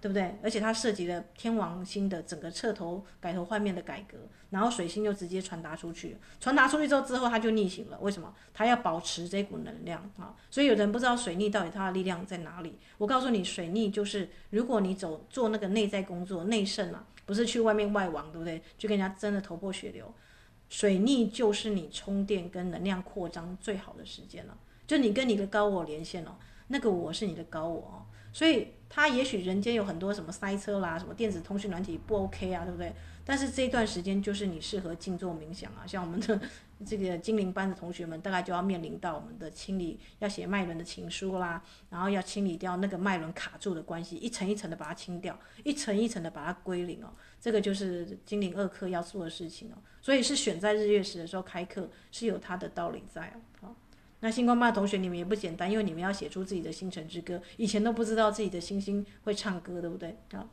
[0.00, 0.38] 对不对？
[0.42, 4.16] 而且它涉及了天王星的整个彻头改头换面的改革，
[4.50, 7.98] 然后水星就直接传达出去，传达出去之后之后它就逆行了。
[8.00, 8.32] 为什么？
[8.54, 10.34] 它要保持这股能量啊！
[10.50, 12.78] 所以有人不知道水逆到底它的力量在哪里。
[12.96, 18.62] 我告诉你，水逆就是如果你走做那个内在工作、内圣啊，不是去外面外王，对不对？
[18.78, 20.12] 去跟人家争得头破血流。
[20.68, 24.56] 水逆就是你充电跟能量扩张最好的时间了，
[24.86, 28.06] 就你跟你的高我连线了，那个我是你的高我哦。
[28.34, 32.92] 所以他也许人间有很多什么塞车啦，什么电子通讯软体不 OK 啊，对不对？
[33.24, 35.86] 但是这一段时间就是你适合静坐冥想啊。
[35.86, 36.40] 像我们的
[36.86, 47.12] 这个精灵班的同学们，大概就要面临到我们的清理，要写脉轮的情书啦，然后要清理掉那个脉轮卡住的关系，一层一层的把它清掉，一层一层的把它归零哦。
[47.38, 49.76] 这个就是精灵二课要做的事情哦。
[50.00, 53.74] 所以是选在日月食的时候开课，是有它的道理在哦。
[54.20, 57.40] 那星光班的同学，你们也不简单，因为你们要写出自己的星辰之歌。
[57.56, 60.16] 以前都不知道自己的星星会唱歌，对不对？
[60.32, 60.44] 啊，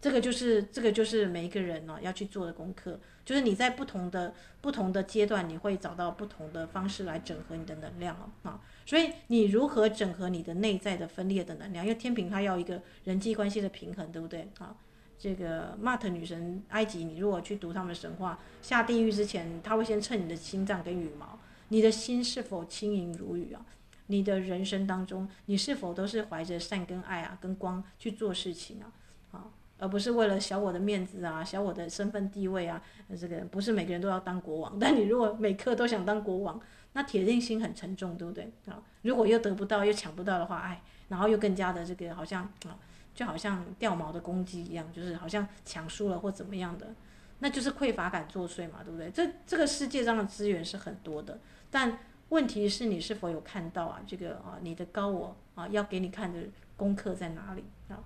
[0.00, 8.60] 这个就是这个就是每一个人呢、要去做的功课，就是你在不同的不同的阶段，你会找到不同的方式来整合你的能量啊。
[8.86, 11.84] 所以你如何整合你的内在的分裂的能量？
[11.84, 14.48] 因为天秤它要一个人际关系的平衡，对不对？
[14.58, 14.76] 啊，
[15.18, 21.37] 这个玛特女神埃及，你如果去读他们的神话，下地狱之前，他会先称你的心脏跟羽毛。
[21.68, 23.64] 你的心是否轻盈如雨啊？
[24.10, 28.90] 你的人生当中，你是否都是怀着善跟爱啊，跟光去做事情啊？
[29.32, 29.44] 啊，
[29.76, 32.82] 而不是为了小我的面子啊，小我的身份地位啊。
[33.20, 36.58] 这个不是每个人都要当国王， 但你如果每刻都想当国王，
[36.94, 38.82] 那铁定心很沉重，对不对啊？
[39.02, 42.78] 如果又得不到又抢不到的话，哎，然后又更加的这个好像啊，
[43.14, 46.94] 就好像掉毛的公鸡一样，就是好像抢输了或怎么样的，
[47.40, 49.10] 那就是匮乏感作祟嘛，对不对？
[49.10, 51.38] 这这个世界上的资源是很多的。
[51.70, 51.98] 但
[52.30, 54.00] 问题是你是否有看到啊？
[54.06, 56.40] 这个啊，你的高我啊，要给你看的
[56.76, 57.98] 功课在哪里啊？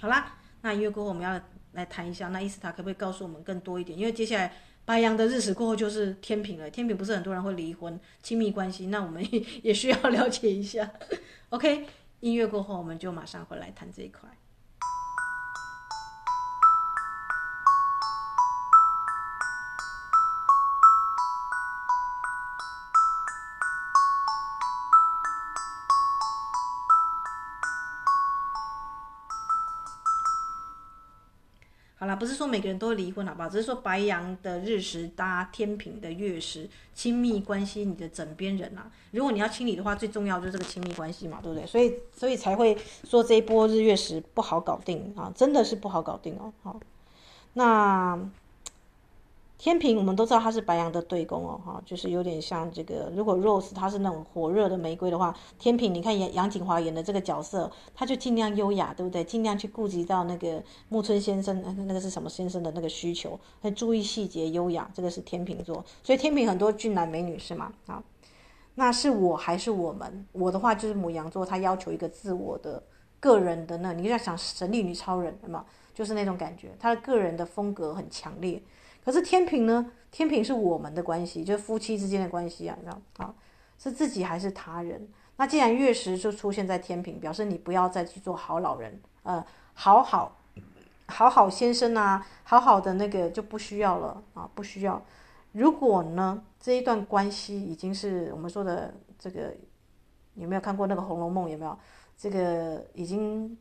[0.00, 1.40] 好啦，那音乐过后我们要
[1.72, 3.96] 来谈一下，那伊斯塔可不可以告诉我们更多一点？
[3.98, 4.52] 因为接下来
[4.84, 9.24] 白羊的日食过后就是天平了，天平不是很多人会离婚、亲密关系，那我们
[9.62, 10.90] 也需要了解一下。
[11.50, 11.86] OK，
[12.20, 14.28] 音乐过后我们就马上回来谈这一块。
[32.22, 33.48] 不是说每个人都会离婚，好不好？
[33.48, 41.66] 只是说白羊的日食搭天平的月食，亲密关系，你的枕边人啊，如果你要清理的话，最重要就是这个亲密关系嘛，对不对？
[41.66, 46.52] 所以，所以才会说这一波日月食不好搞定啊，真的是不好搞定哦。
[46.62, 46.78] 好，
[47.54, 48.30] 那。
[49.62, 53.12] 天秤，我们都知道它是白羊的对宫哦，哈，就是有点像这个。
[53.14, 59.22] 如果 Rose 它是那种火热的玫瑰的话，天平，你看杨杨谨华演的这个角色，他就尽量优雅，对不对？
[59.22, 65.84] 尽量去顾及到那个木村先生，那个是什么先生的那个需求，会注意细节，优雅，这个是天秤座。
[66.02, 67.72] 所以天平很多俊男美女是吗？
[67.86, 68.02] 啊，
[68.74, 70.26] 那是我还是我们？
[70.32, 72.82] 我的话就是母羊座，他要求一个自我的、
[73.20, 75.64] 个人的那，你就在想神力女超人，对吗？
[75.94, 78.60] 就是那种感觉，他的个人的风格很强烈。
[79.04, 79.90] 可是天平呢？
[80.10, 83.24] 天平是我们的关系，就是夫妻之间的关系啊，你知道？
[83.24, 83.34] 啊，
[83.78, 85.08] 是自己还是他人？
[85.36, 89.42] 那既然月食就出现在天平，表示你不要再去做好老人，呃，
[89.72, 90.36] 好好
[91.06, 95.02] 好好先生啊，好好的那个就不需要了啊，不需要。
[95.52, 99.54] 如果呢，这一段关系已经是我们说的这个，
[100.34, 101.46] 有没有看过那个《红楼梦》？
[101.48, 101.78] 有没有？
[102.18, 103.56] 这个已经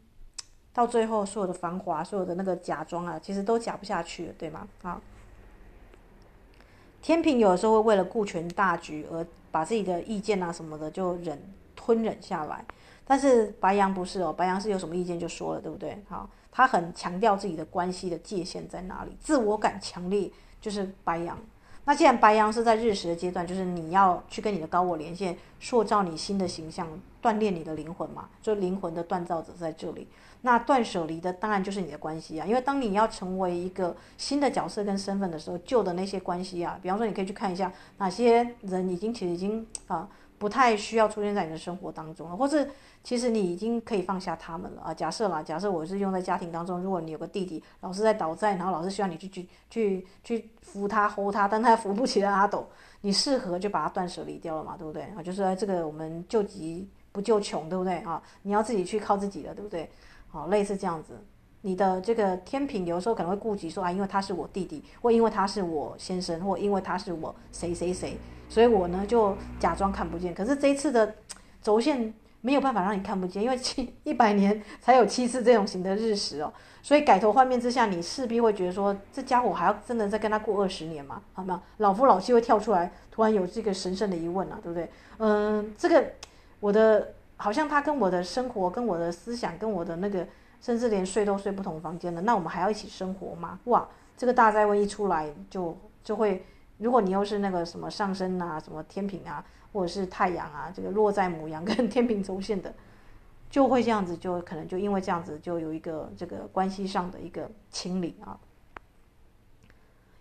[0.73, 4.67] 到最后，所有的繁华，所有的那个假装啊，其实都假不下去了，对吗？
[4.83, 5.01] 啊。
[7.02, 11.41] 天秤有的时候会为了顾全大局而把自己的意见啊什么的就忍
[11.76, 12.64] 吞忍下来，
[13.06, 15.99] 但是白羊不是哦，白羊是有什么意见就说了，对不对？
[16.08, 20.32] 好，他很强调自己的关系的界限在哪里，自我感强烈，
[20.62, 21.38] 就是白羊。
[21.84, 26.88] 那既然白羊是在日食的阶段，就是你要去跟你的高我连线，塑造你新的形象，
[27.22, 30.08] 锻炼你的灵魂嘛，就灵魂的锻造者在这里。
[30.41, 42.67] 那断舍离的当然就是你的关系啊，因为当你要成为一个新的角色跟身份的时候，旧的那些关系啊，比方说你可以去看一下哪些人已经其实已经啊不太需要出现在你的生活当中了，或是
[43.03, 44.91] 其实你已经可以放下他们了啊。
[44.91, 52.67] 假设啦，假设我是用在家庭当中，如果你有个弟弟老是在倒债，然后老是需要你去去去去扶他、吼他，但他扶不起的阿斗，
[53.01, 55.21] 你适合就把他断舍离掉了嘛，对不对啊？
[55.21, 58.19] 就是这个我们救急不救穷，对不对啊？
[58.41, 59.87] 你要自己去靠自己的，对不对？
[60.32, 61.19] 好，类似这样子，
[61.59, 68.17] 你的这个天平有时候可能会顾及说啊，因为他是我弟弟，或因为他是我先生，或因为他是我谁谁谁，
[68.47, 70.34] 所以我呢就假装看不见。
[70.34, 71.13] 可是这一次的
[71.61, 81.21] 轴线没有办法让你看不见，因为七一百年才有七次这种型的日食哦，所以改头换面之下，你势必会觉得说，这家伙还要真的再跟他过二十年吗？
[81.34, 81.61] 好吗？
[81.77, 84.89] 老夫老妻会跳出来，突然有这个神圣的疑问啊，对不对？
[85.17, 86.03] 嗯，这个
[86.61, 87.15] 我的。
[87.41, 90.27] 好像他跟我的生活、跟我的思想、跟我的那个，
[90.61, 92.21] 甚至连睡都睡不同房间了。
[92.21, 93.59] 那我们还要一起生活吗？
[93.63, 96.45] 哇，这个大灾问一出来就就会，
[96.77, 102.71] 如果你又是那个什么上升啊、什么天秤啊，或者是太阳啊，这个落在母羊跟天秤轴线的，
[103.49, 108.39] 就会这样子，就可能就因为这样子，就有一个这个关系上的一个清理啊。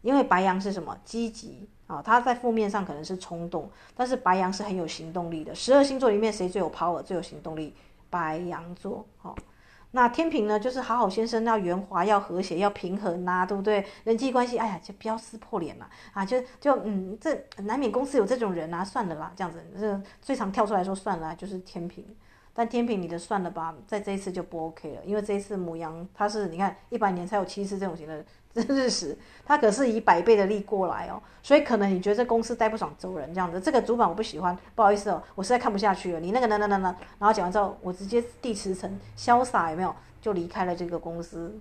[0.00, 0.96] 因为白羊是什么？
[1.04, 1.68] 积极。
[1.90, 5.52] 啊，他在负面上可能是冲动，但是白羊是很有行动力的。
[5.52, 7.74] 十二星座里面谁最有 power、最有行动力？
[8.08, 9.04] 白羊座。
[9.18, 9.34] 好，
[9.90, 10.60] 那天秤呢？
[10.60, 13.84] 就是好好先生要圆滑、要和谐、要平衡呐、对不对？
[14.04, 16.24] 人际关系，哎呀，就不要撕破脸了啊！
[16.24, 22.04] 就就嗯，这难免公司有这种人啊，算了啦，这样子，这最常跳出来说算了，就是天秤。
[22.54, 28.24] 但天平你的算了吧，在这一次就不 OK 了，因为这一次母羊它是你看一百年才有七次这种型的。
[28.52, 36.88] 日食，它可是以百倍的力过来哦，所以可能你觉得这公司待不爽走人这样子，这个主管我不喜欢，不好意思哦，我实在看不下去了，你那个那那那那，
[37.20, 39.94] 然后讲完之后，我直接递辞呈，潇洒有没有？
[40.20, 41.56] 就离开了这个公司。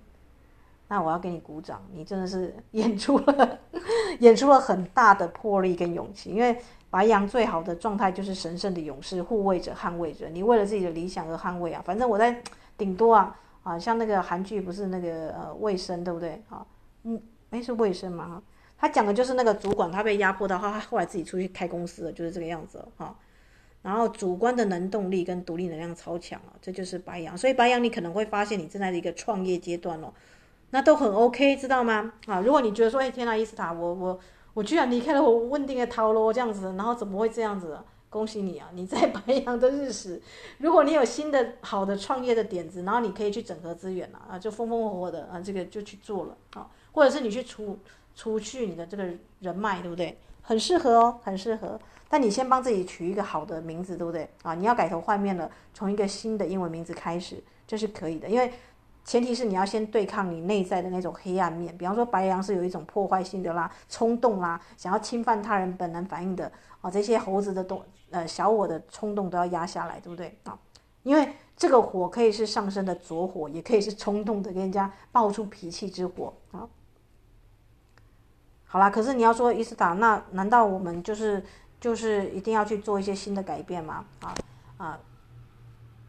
[0.88, 3.58] 那我要给你鼓掌，你真的是演出了，
[4.18, 6.60] 演出了很大的魄力跟勇气，因为
[6.90, 12.42] 白羊最好的状态就是神圣的勇士、护卫者、捍卫者，你为了自己的理想而捍卫啊，反正我在
[12.76, 16.66] 顶多啊啊，像那个韩剧不是那个呃卫生对不对啊？
[17.04, 17.20] 嗯，
[17.50, 18.42] 诶，是卫生嘛？
[18.76, 23.14] 他讲的就是那个主管，他被压迫到，他他后来自己出去开公司了，就是这个样子哈。
[23.82, 27.36] 然后主观的能动力跟独立能量超强啊，这就是白羊。
[27.38, 30.12] 所以白羊你可能会发现你正在一个创业阶段哦，
[30.70, 32.12] 那都很 OK，知道吗？
[32.26, 34.18] 啊，如果你觉得说，哎，天呐，伊斯塔，我我
[34.54, 37.78] 我居然离开了我稳定的套路这样子，然后怎么会这样子？
[38.08, 38.68] 恭喜你啊！
[38.74, 40.20] 你在白羊的日时，
[40.58, 47.78] 如果你有新的好的创业的点子，然后你可以去整合资源了啊，就风风火火的啊，这个就去做了啊，或者是你去除
[48.16, 49.04] 除去你的这个
[49.38, 50.18] 人脉，对不对？
[50.42, 51.78] 很适合哦，很适合。
[52.08, 54.54] 但你先帮自己取一个好的名字，对不对啊？
[54.56, 58.52] 你要改头换面了，从一个新的英文名字开始，这是可以的，因为。
[59.04, 70.56] 前提是你要先对抗你内在的那种黑暗面，比方说白羊是有一种破坏性的啦、冲动啦、想要侵犯他人本能反应的啊，这些猴子的动呃小我的冲动都要压下来，对不对啊？
[71.02, 76.68] 因为这个火可以是上升的左火，也可以是冲动的，跟人家爆出脾气之火啊。
[78.66, 81.42] 好啦，可是你要说伊斯塔，那难道我们就是
[81.80, 84.04] 就是一定要去做一些新的改变吗？
[84.20, 84.34] 啊
[84.76, 85.00] 啊。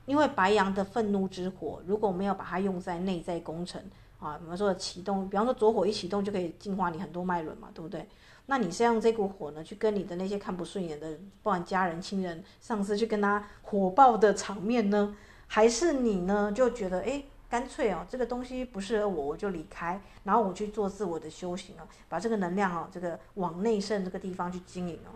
[0.06, 3.82] 因为白羊的愤怒之火，如果没有把它用在内在工程
[4.20, 8.08] 啊，我们说启动，比方说左火一启动就可以净化你很多脉轮嘛，对不对？
[8.48, 15.16] 那你是要用这股火呢，去跟你的那些看不顺眼的，不管家人、亲人、上司，去跟他火爆的场面呢，
[15.48, 25.16] 还是你呢就觉得，哎，干脆哦，这个东西不适合我，我就离开，然后我去做自我的修行哦，把这个能量哦，这个往内圣这个地方去经营哦，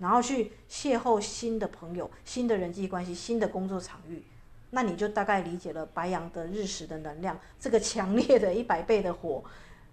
[0.00, 4.22] 然后去邂逅新的朋友、新的人际关系、新的工作场域，
[4.70, 9.44] 那你就大概理解了白羊的日食的能量，这个强烈的一百倍的火，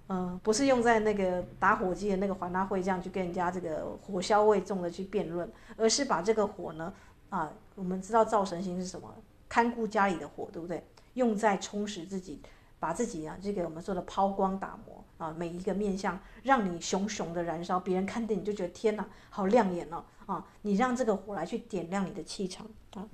[0.07, 6.93] 嗯、不是用在那个打火机的那个环大会这样去跟人家这个火消味重的去辩论，而是把这个火呢，
[7.29, 9.13] 啊，我们知道灶神星是什么，
[9.49, 10.81] 看顾家里的火，对不对？
[11.15, 12.41] 用在充实自己，
[12.79, 15.03] 把自己啊，这个我们说的抛光打磨。
[15.17, 20.03] 啊，每一个面向让你熊熊的燃烧，别人看见你就觉得天哪，好亮眼哦！
[20.25, 23.07] 啊，你让这个火来去点亮你的气场啊。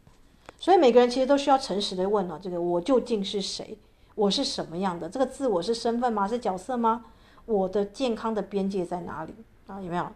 [0.60, 3.78] 所以每个人其实都需要诚实的问啊，这个我究竟是谁？
[4.16, 5.10] 我是什么样的？
[5.10, 6.28] 这个自我是身份吗？
[6.28, 7.06] 是角色吗？
[7.46, 9.34] 我的健康的边界在哪里
[9.68, 9.82] 啊？
[9.82, 10.08] 有没有？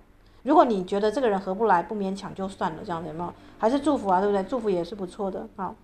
[0.43, 3.33] 如果你觉得这个人合不来，不勉强就算了，这样子有没有？
[3.57, 4.43] 还是祝福啊，对不对？
[4.43, 5.75] 祝福也是不错的啊。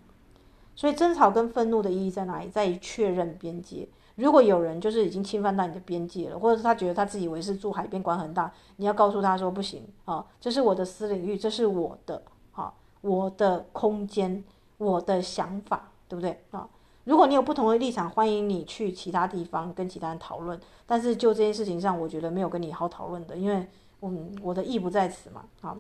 [0.76, 2.50] 所以争吵跟愤怒的意义在哪里？
[2.50, 3.88] 在于确认边界。
[4.16, 14.44] 如果有人就是已经侵犯到你的边界了，或者是他觉得他自以为是住海边管很大，你要告诉他说不行啊，这是我的私领域，这是我的啊，我的空间，
[14.78, 16.70] 我的想法，对不对啊？
[17.06, 20.58] 如果你有不同的立场，欢迎你去其他地方跟其他人讨论。
[20.86, 23.68] 但是就这件事情上，我觉得没有跟你好讨论的，因为
[24.02, 25.44] 嗯，我的意不在此嘛。
[25.60, 25.76] 好，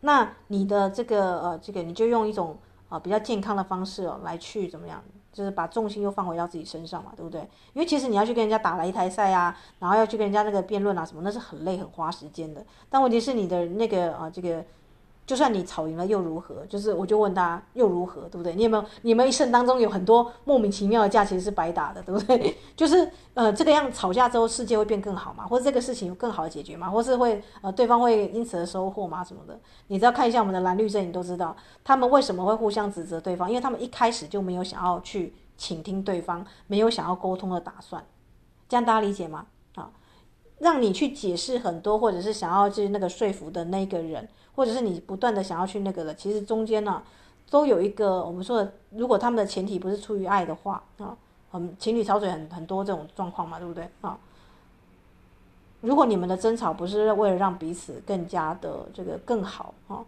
[0.00, 2.56] 那你的这个呃，这个你就用一种
[2.88, 5.02] 啊比较健康的方式哦来去怎么样？
[5.36, 7.42] 就是把重心又放回到自己身上嘛，对不对？
[7.74, 12.64] 因为其实你要去跟人家打擂台赛啊，然后要去跟人家那个辩论啊什么，那是很累很花时间的。
[12.88, 14.64] 但问题是你的那个啊，这个。
[15.26, 16.64] 就算你吵赢了又如何？
[16.66, 18.54] 就是我就问他又如何，对不对？
[18.54, 22.56] 你有没有你们一生当中有很多莫名其妙的架，其实是白打的，对不对？
[22.76, 29.58] 就是呃这个样吵架之后世界会变更好嘛，或者这个事情有更好的解决嘛，或是会呃对方会因此而收获嘛什么的？
[29.88, 38.04] 你只要看一下我们的蓝绿阵营，你都知道他们为什么会互相指责对方，因为他们一开始就没有想要去倾听对方，没有想要沟通的打算，
[38.68, 39.46] 这样大家理解吗？
[40.58, 44.28] 让你去解释很多，或者是想要去那个说服的那个人。
[44.56, 47.02] 或者是你不断的想要去那个的，其实中间呢，
[47.50, 51.14] 都有一个我们说的，如果他们的前提不是出于爱的话啊，
[51.50, 54.18] 很，情侣吵嘴很很多这种状况嘛，对不对啊？
[55.82, 60.02] 如果你们的争吵不是为了让彼此更加的这个更好啊，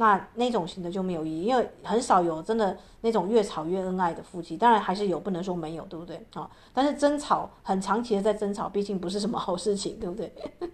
[0.00, 6.50] 那那种型的就没有意义，因为很少有真的那种越吵越恩爱的夫妻，当然还是有，不能说没有，对不对啊？
[6.72, 10.32] 但是争吵很长期的在争吵，毕竟不是什么好事情，对不对？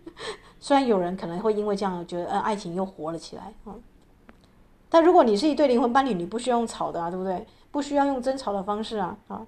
[0.60, 3.74] 虽然有人可能会因为这样觉得，呃，爱情又活了起来，嗯，
[4.88, 7.44] 但如果你是一对灵魂伴侣，你不需要用吵的啊，对不对？
[7.72, 9.44] 不需要用争吵的方式啊，啊，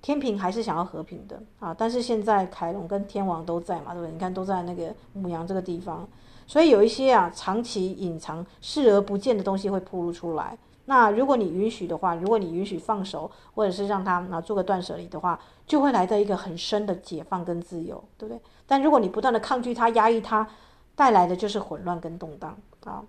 [0.00, 4.12] 天平还是想要和平的啊，但是现在凯龙跟天王都在嘛，对不对？
[4.12, 6.08] 你看都在那个母羊这个地方，
[6.46, 10.56] 所以有一些啊长期隐藏、视而不见的东西会暴露出来。
[10.88, 18.40] 那如果你允许的话，如果你允许放手，或者是让他啊做个断舍离的话，就会来到一个很深的解放跟自由，对不对？
[18.66, 20.48] 但如果你不断的抗拒他、压抑他，
[20.94, 23.02] 带来的就是混乱跟动荡啊！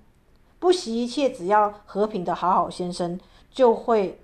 [0.59, 3.19] 不惜一切，只要和平的好好先生，
[3.51, 4.19] 就会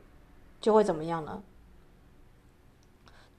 [0.59, 1.43] 就会怎么样呢？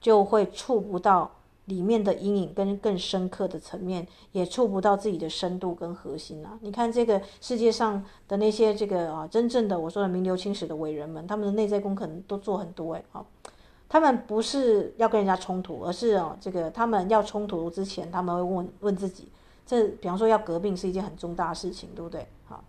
[0.00, 1.32] 就会触不到。
[1.66, 6.58] 里面的阴影跟更深刻的层面，也触不到自己的深度跟核心啊！
[6.60, 13.04] 你看这个世界上的那些这个啊，真正的我说的名留青史的伟人们，他们的内在功课都做很多诶。
[13.12, 13.24] 啊，
[13.88, 19.28] 他们不是要跟人家冲突，而是啊，这个他们要冲突之前，他们会问问自己，
[19.64, 22.26] 这比方说要革命是一件很重大的事情，对不对？
[22.46, 22.62] 好，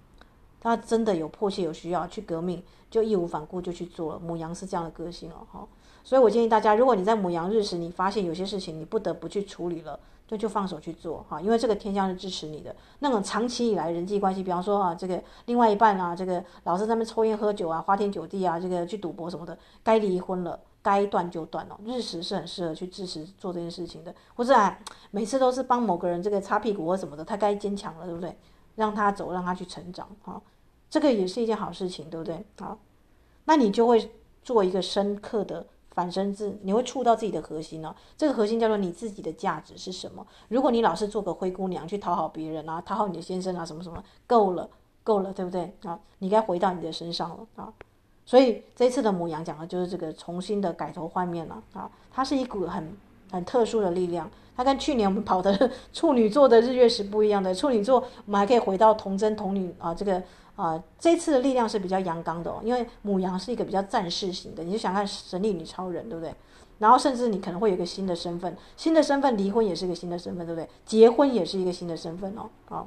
[0.62, 4.20] 他真的有迫切有需要去革命，就义无反顾就去做了。
[4.20, 5.68] 母羊是这样的个性哦，好。
[6.06, 12.74] 所以我建议大家，如果你在母羊日时，你发现有些事情你不得不去处理了，就就放手去做哈，因为这个天象是支持你的。
[13.00, 21.80] 那种长期以来人际关系，比方说啊，这个另外一半啊，这个老是在那边抽烟喝酒啊，花天酒地啊，这个去赌博什么的，该离婚了，该断就断了。
[21.84, 24.78] 日食是很适合去支持做这件事情的，或者啊，
[25.10, 28.38] 每次都是帮某个人这个擦屁股或什么的，他该坚强了，对不对？
[28.76, 30.40] 让他走，让他去成长哈，
[30.88, 32.46] 这个也是一件好事情，对不对？
[32.60, 32.78] 好，
[33.46, 34.12] 那你就会
[34.44, 35.66] 做一个深刻的。
[35.96, 40.28] 反身字，你会触到自己的核心呢、这个核心叫做你自己的价值是什么？
[40.50, 44.70] 如果你老是做个灰姑娘去讨好别人啊，讨好你的先生啊，什么什么，够了，
[45.04, 45.98] 够了，对不对啊？
[46.20, 47.74] 你该回到你的身上了啊。
[48.26, 51.90] 所以这次的母羊讲的就是这个重新的改头换面了啊。
[52.12, 52.96] 它是一股很
[53.32, 57.56] 很特殊的力量，它跟去年我们跑的 处女座的日月食不一样的。
[57.56, 60.22] 处女座我们还可以回到童真童女啊，这个。
[60.56, 66.34] 啊、这次的力量是比较阳刚的哦，因为母羊是一个比较战士型的，你就想看神力女超人，对不对？
[66.80, 70.70] 然后甚至你可能会有一个新的身份，新的身份离婚也是一个新的身份，对不对？
[70.86, 72.86] 结婚也是一个新的身份哦，啊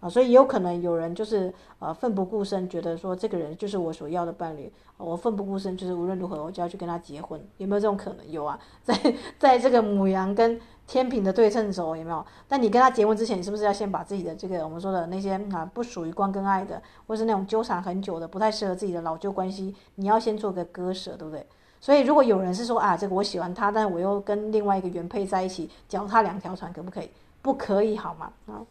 [0.00, 8.30] 啊，所以有可能有人就是呃奋不顾身，觉得说这个人就是我所要的伴侣，我奋不顾身就是无论如何我就要去跟他结婚，有没有这种可能？
[8.30, 8.94] 有啊，在
[9.36, 10.60] 在这个母羊跟。
[10.88, 12.24] 天平的对称轴有没有？
[12.48, 21.46] 但你跟他结婚之前，你是不是要先把自己的这个我们说的那些啊不属于光跟爱的，或是那种纠缠很久的、不太适合自己的老旧关系，你要先做个割舍，对不对？
[21.78, 27.10] 所以如果有人是说啊，这个我喜欢他，但我又跟另外一个原配在一起，脚踏两条船，可不可以？
[27.42, 28.32] 不可以，好吗？
[28.46, 28.64] 啊，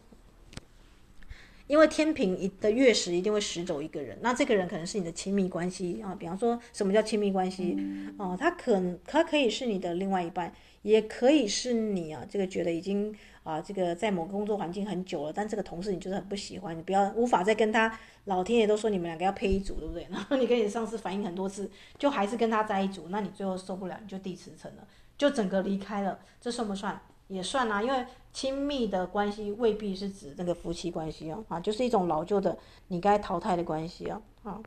[1.68, 6.16] 因为天平一的月食一定会食走一个人，那这个人可能是你的亲密关系啊。
[6.18, 7.78] 比方说什么叫亲密关系？
[8.18, 10.52] 哦、啊，他可他可以是你的另外一半。
[10.82, 20.06] 也可以是你啊，这个觉得已经啊，这个在某个工作环境很久了，但这个同事你就是很不喜欢，你不要无法再跟他，老天爷都说你们两个要配一组，对不对？
[20.12, 27.00] 然后你跟你上司反映很多次，就还是跟他在一组，那你最后受不了，你就递辞呈了，就整个离开了，这算不算？
[27.28, 32.56] 也算啊，因为亲密的关系未必是指那个夫妻关系哦，啊，就是一种老旧的
[32.86, 34.60] 你该淘汰的关系啊，啊，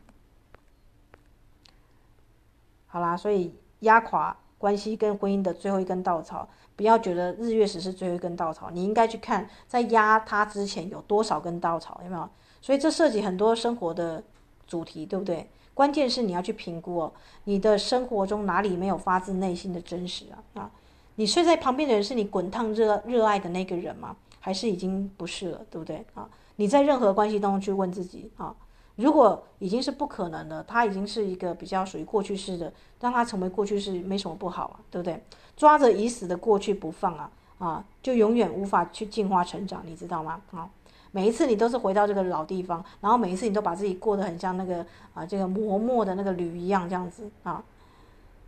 [2.85, 4.37] 好啦，所以压垮。
[4.61, 12.29] 关系跟婚姻的最后一根稻草，不要觉得日月食是最后一根稻草，你应该去看在压它之前有多少根稻草，有没有？
[12.61, 14.23] 所以这涉及很多生活的
[14.67, 15.49] 主题，对不对？
[15.73, 17.13] 关键是你要去评估哦，
[17.45, 20.61] 你的生活中哪里没有发自内心的真实啊？
[20.61, 20.71] 啊，
[21.15, 24.15] 你睡在旁边的人是你滚烫热热爱的那个人吗？
[24.39, 26.05] 还是已经不是了，对不对？
[26.13, 28.55] 啊，你在任何关系当中去问自己啊。
[28.97, 35.23] 如果已经是不可能的，它已经是一个比较属于过去式的，让它成为过去式没什么不好啊，对不对？
[35.55, 40.41] 抓着已死的过去不放啊啊，就永远无法去进化成长，你知道吗？
[40.51, 40.69] 啊，
[41.11, 47.63] 每一次你都是回到这个老地方，然后每一次你都把自己过得很像那个啊这个磨墨的那个驴一样这样子啊，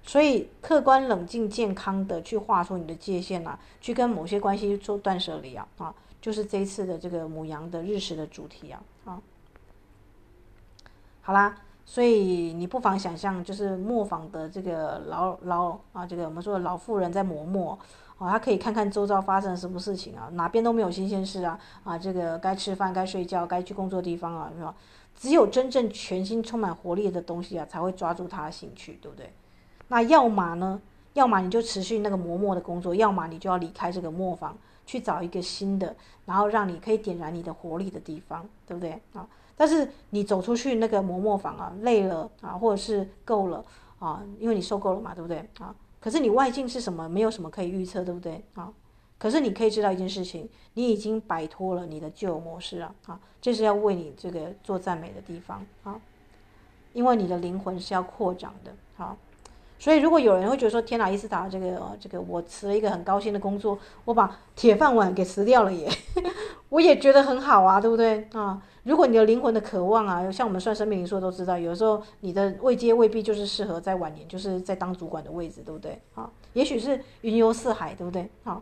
[0.03, 8.81] 所以客观冷静健康的去画出你的界限啊，去跟某些关系做断舍离啊啊，就是这一次的这个母羊的日食的主题啊。
[11.25, 11.55] 好啦，
[11.85, 17.79] 所以你不妨想象，就是磨坊的这个老老啊，这个我们说的老妇人在磨墨，
[18.17, 24.75] 啊，他可以看看周遭发生什么事情啊，哪边都没有新鲜事啊，啊，这个该吃饭、该睡觉、该去工作的地方啊，是吧？
[25.15, 29.31] 只有真正全新、充满活力的东西啊，才会抓住他的兴趣，对不对？
[29.87, 30.81] 那要么呢？
[31.13, 35.95] 要么你就持续那个磨墨的工作，要么你就要离开这个磨坊，去找一个新的，
[36.25, 39.25] 然后让你可以点燃你的活力的地方，对不对啊？
[39.55, 43.63] 但是你走出去那个磨墨坊啊，累了啊，或者是够了
[43.99, 45.73] 啊，因为你受够了嘛，对不对啊？
[45.99, 47.07] 可是你外境是什么？
[47.07, 48.71] 没有什么可以预测，对不对啊？
[49.17, 53.19] 可是你可以知道一件事情，你已经摆脱了你的旧模式啊啊！
[53.41, 55.99] 这是要为你这个做赞美的地方啊，
[56.91, 59.15] 因为你的灵魂是要扩张的啊。
[59.79, 65.89] 所以，如果有人会觉得说：“天哪，伊斯塔，这个这个，我辞了一个很高薪的工作，我把铁饭碗给辞掉了耶，
[66.69, 68.61] 我也觉得很好啊，对不对啊？
[68.83, 76.29] 如果你的灵魂的渴望啊，像我们算生命灵数都知道，有时候你的位阶未必就是适合在晚年，就是在当主管的位置，对不对啊？
[76.53, 78.61] 也许是云游四海，对不对啊？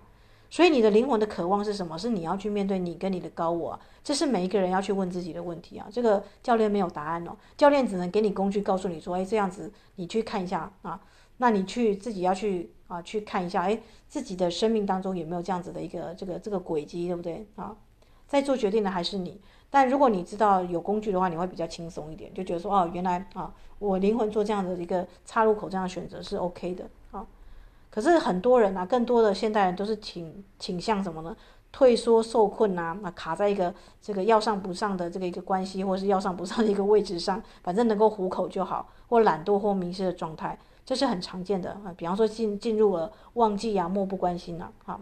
[0.50, 1.98] 所以你的灵魂的渴望是什么？
[1.98, 5.88] 是你要去面对你跟你的高我，这是每一个人要去问自己的问题啊。
[5.92, 11.02] 这个教练没有答案哦，教练只能给你工具，告诉你说：哎，这样子你去看一下啊。
[11.38, 17.76] 那你去自己要去啊，去看一下，哎，自己的生命当中有没有这样子的一个这个这个轨迹，对不对啊？
[18.28, 19.42] 在做决定的还是你，
[19.72, 27.26] 但如果你知道有工具的话，你会比较轻松一点，就觉得说，哦，原来啊，我灵魂做这样的一个岔路口，这样选择是 OK 的啊。
[27.90, 31.36] 可是很多人啊，更多的现代人都是倾倾向什么呢？
[31.72, 40.60] 退缩、受困啊，那卡在一个这个要上不上的这个一个关系，或是要上不上的一个位置上，反正能够糊口就好，或懒惰或迷失的状态。
[40.86, 45.00] 这是很常见的啊，比方说进进入了忘记啊，漠不关心呐，啊，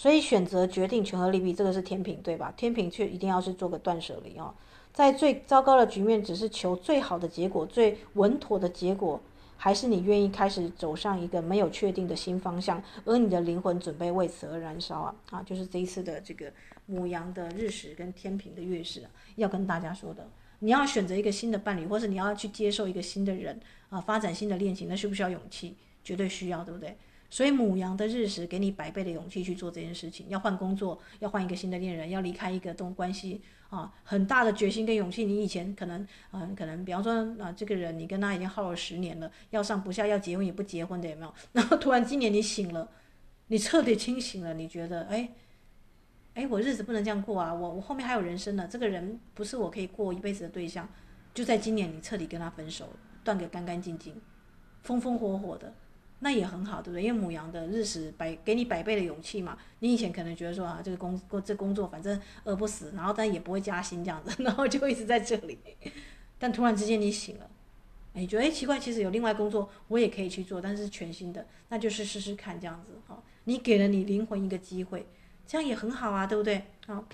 [0.00, 2.50] 所以选择决定权衡利弊，这个是天平对吧？
[2.56, 4.54] 天平却一定要是做个断舍离哦，
[4.94, 9.20] 在最糟糕的局面，只是求最好的结果，最稳妥的结果。
[9.58, 15.42] 还是你愿意开始走上一个没有确定的新方向，而你的灵魂准备为此而燃烧啊啊！
[15.42, 16.50] 就是这一次的这个
[16.86, 20.26] 母羊的日食跟天平的月食啊，要跟大家说的，
[20.60, 25.76] 你要选择一个新的伴侣，或是你要去接受一个新的人啊，发展新的恋情，那需不需要勇气？
[26.02, 26.96] 绝对需要，对不对？
[27.30, 33.40] 所以母羊的日食给你百倍的勇气去做这件事情，要换工作，要换一个新的恋人，要离开一个东关系。
[33.70, 35.24] 啊，很大的决心跟勇气。
[35.24, 36.02] 你以前可能，
[36.32, 41.32] 嗯、呃，可能，比方说，啊，这个人你跟他已经耗了十年了，要上不下，要结婚也不结婚的，有没有？
[41.52, 42.90] 然后突然今年你醒了，
[43.46, 45.30] 你彻底清醒了，你觉得，哎，
[46.34, 50.88] 哎，我日子不能这样过啊，我我后面还有人生呢，这个人不是我可以过一辈子的对象，
[51.32, 52.88] 就在今年你彻底跟他分手，
[53.22, 54.20] 断个干干净净，
[54.82, 55.72] 风风火火的。
[56.20, 57.02] 那也很好，对不对？
[57.02, 59.56] 因为母羊的日食百给你百倍的勇气嘛。
[59.80, 65.58] 你以前可能觉得说啊，这个工工这工作反正饿不死，然后但也不会加薪这样子， 然后就一直在这里。
[66.38, 67.50] 但突然之间你醒了，
[68.12, 73.22] 你觉得哎奇怪，其实有另外工作我也可以去做，但是全新的，那就是试试看这样子哈。
[73.44, 75.06] 你给了你灵魂一个机会，
[75.46, 76.64] 这样也很好啊，对不对？
[76.86, 77.04] 好。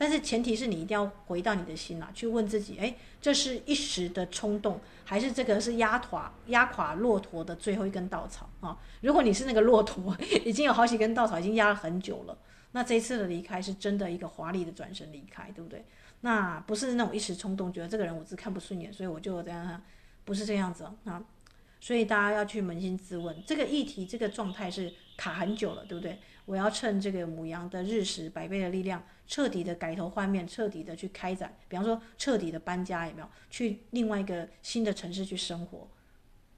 [0.00, 8.78] 但是前提是你一定要回到你的心啊，去问自己，哎，这是一时的冲动，还是这个是压垮压垮骆驼的最后一根稻草啊？
[9.00, 12.38] 如果你是那个骆驼，已经有好几根稻草已经压了很久了，
[12.70, 15.84] 那这一次的离开是真的一个华丽的转身离开，对不对？
[16.20, 19.82] 那不是那种一时冲动，觉得这个人我只看不顺眼，所以我就这样，
[20.24, 21.22] 不是这样子啊。
[21.80, 26.18] 所以大家要去扪心自问，这个议题这个状态是卡很久了，对不对？
[26.44, 31.54] 我要趁这个母羊的日食百倍的力量，彻底的改头换面，彻底的去开展。
[31.68, 33.28] 比方说，彻底的搬家，有没有？
[33.50, 35.86] 去另外一个新的城市去生活，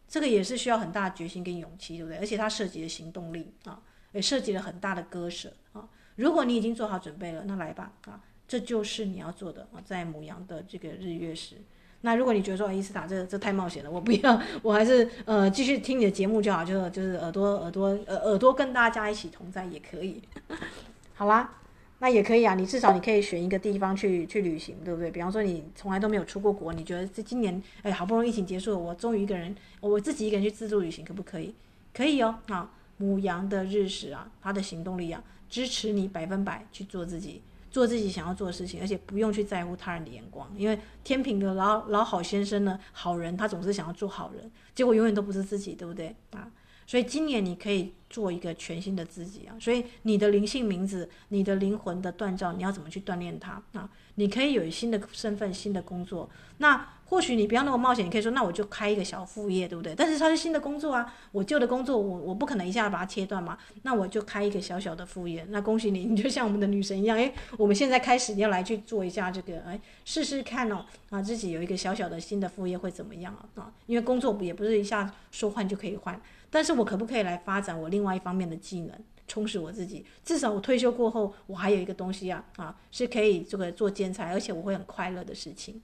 [0.08, 2.18] 这个也是需要很大的决心跟勇气，对不对？
[2.18, 5.88] 而且它涉及了行动力啊，也涉及了很大的割舍啊。
[6.16, 11.56] 如果你已经做好准备了，那来吧啊，这就是你要做的啊，在母羊的这个日月食。
[12.02, 20.22] 那如果你觉得说，伊斯塔这这太冒险了，我不要，我还是呃继续听你的节目就好，就就是耳朵耳朵呃耳朵跟大家一起同在也可以，
[21.14, 21.58] 好啦，
[22.01, 25.11] 那也可以啊，你至少你可以选一个地方去去旅行，对不对？
[25.11, 31.55] 比方说你从来都没有出过国，你觉得这今年哎好不容易疫情结束了，我终于一个人我自己一个人去自助旅行，可不可以？
[31.94, 37.42] 可以哦，啊，母羊的日食啊，它的行动力啊，支持你百分百去做自己。
[37.70, 46.51] 做自己想要做的事情，而且不用去在乎他人的眼光，因为天平的老老好先生呢，好人他总是想要做好人，结果永远都不是自己，对不对啊？
[46.91, 49.55] 所以今年你可以做一个全新的自己啊！
[49.61, 53.88] 所以你的灵性名字，你的灵魂的锻造，你要怎么去锻炼它啊？
[54.16, 56.28] 你可以有新的身份、新的工作，
[56.59, 56.84] 那。
[57.11, 59.93] 或许你不要那么冒险，你可以说，那我就开一个小副业，对不对？
[59.97, 65.45] 但是它是新的工作啊，我旧的工作我我不可能一下子把它切断嘛，那我就开一个小小的副业。
[65.49, 73.62] 那恭喜你，你就像我们的女神一样，诶，我们现在开始要来去做一下这个，诶，试试看哦，啊，自己有一个小小的新的副业会怎么样啊？
[73.62, 78.94] 啊，因为工作也不是一下说换就可以换，但是我可不可以来发展我另外一方面的技能，
[79.28, 80.05] 充实我自己？
[80.24, 85.80] 至少我退休过后，我还有一个东西啊，啊，是可以这个做兼差，而且我会很快乐的事情。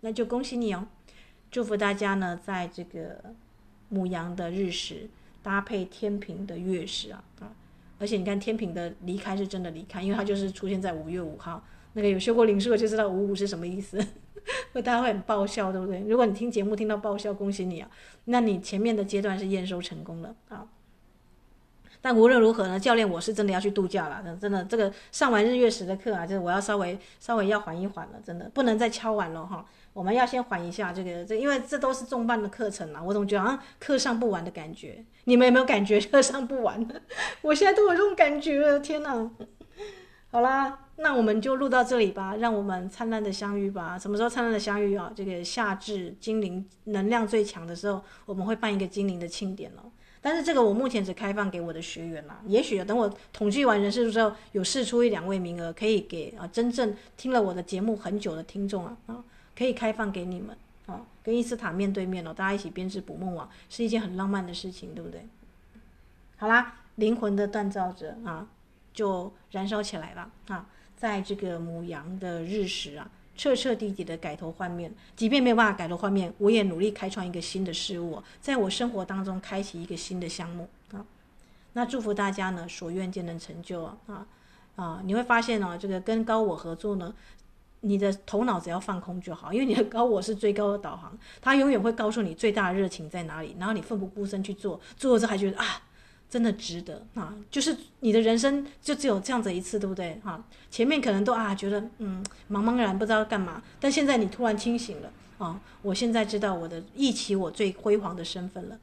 [0.00, 0.86] 那就恭喜你哦，
[1.50, 3.22] 祝福大家呢，在这个
[3.90, 5.08] 母羊的日食
[5.42, 7.52] 搭配天平的月食啊啊！
[7.98, 11.62] 而且你看天平的离开是真的离开，因为它就是出现在五月五号。
[11.94, 13.98] 那个有修过灵数的就知道五五是什么意思，
[14.72, 16.00] 会大家会很爆笑，对不对？
[16.08, 17.90] 如果你听节目听到爆笑，恭喜你啊！
[18.26, 20.66] 那你前面的阶段是验收成功了啊。
[22.00, 29.66] 但无论如何呢，教练我是真的要去度假了，真的这个上完日月食的课啊，就是我要稍微稍微要缓一缓了，真的不能再敲完了哈。
[29.92, 35.04] 我们要先缓一下这个，这因为这都是重磅的课程啊，我总觉得好像课上不完的感觉。
[35.24, 36.86] 你们有没有感觉课上不完？
[37.42, 39.30] 我现在都有这种感觉，天哪！
[40.30, 43.98] 好啦，那我们就录到这里吧，让我们灿烂的相遇吧。
[43.98, 45.12] 什么时候灿烂的相遇啊？
[45.14, 49.90] 这个夏至精灵能量最强的时候，我们会办一个精灵的庆典哦。
[50.20, 59.24] 但是这个我目前只开放给我的学员啦，也许等我统计完人数之后，有试出一两位名额，可以给啊真正听了我的节目很久的听众啊啊。
[59.56, 65.26] 可以开放给你们，啊，跟伊斯塔面对面哦，大家一起编织捕梦网，是一件很浪漫的事情，对不对？
[66.36, 68.46] 好啦，灵魂的锻造者啊，
[68.92, 70.66] 就燃烧起来吧啊，
[70.98, 81.06] 在这个母羊的日食啊，彻彻底底的改头换面，即便没有办法改头换面，我也努力开创一个新的事物，在我生活当中开启一个新的项目啊。
[81.74, 84.26] 那祝福大家呢，所愿皆能成就啊啊
[84.74, 85.02] 啊！
[85.04, 87.14] 你会发现呢，这个跟高我合作呢。
[87.80, 95.80] 你的头脑只要放空就好，因为你的高我是最高的导航，他永远会告诉你最大的热情在哪里，然后你奋不顾身去做，做了之后还觉得啊，
[96.30, 97.34] 真的值得啊！
[97.50, 100.20] 就是你的人生就只有这样子一次，对不对？
[100.22, 105.58] 哈，前面可能都啊觉得嗯茫茫然不知道干嘛，但现在你突然清醒了啊！
[105.80, 108.78] 我现在知道我的忆起我最辉煌的身份了，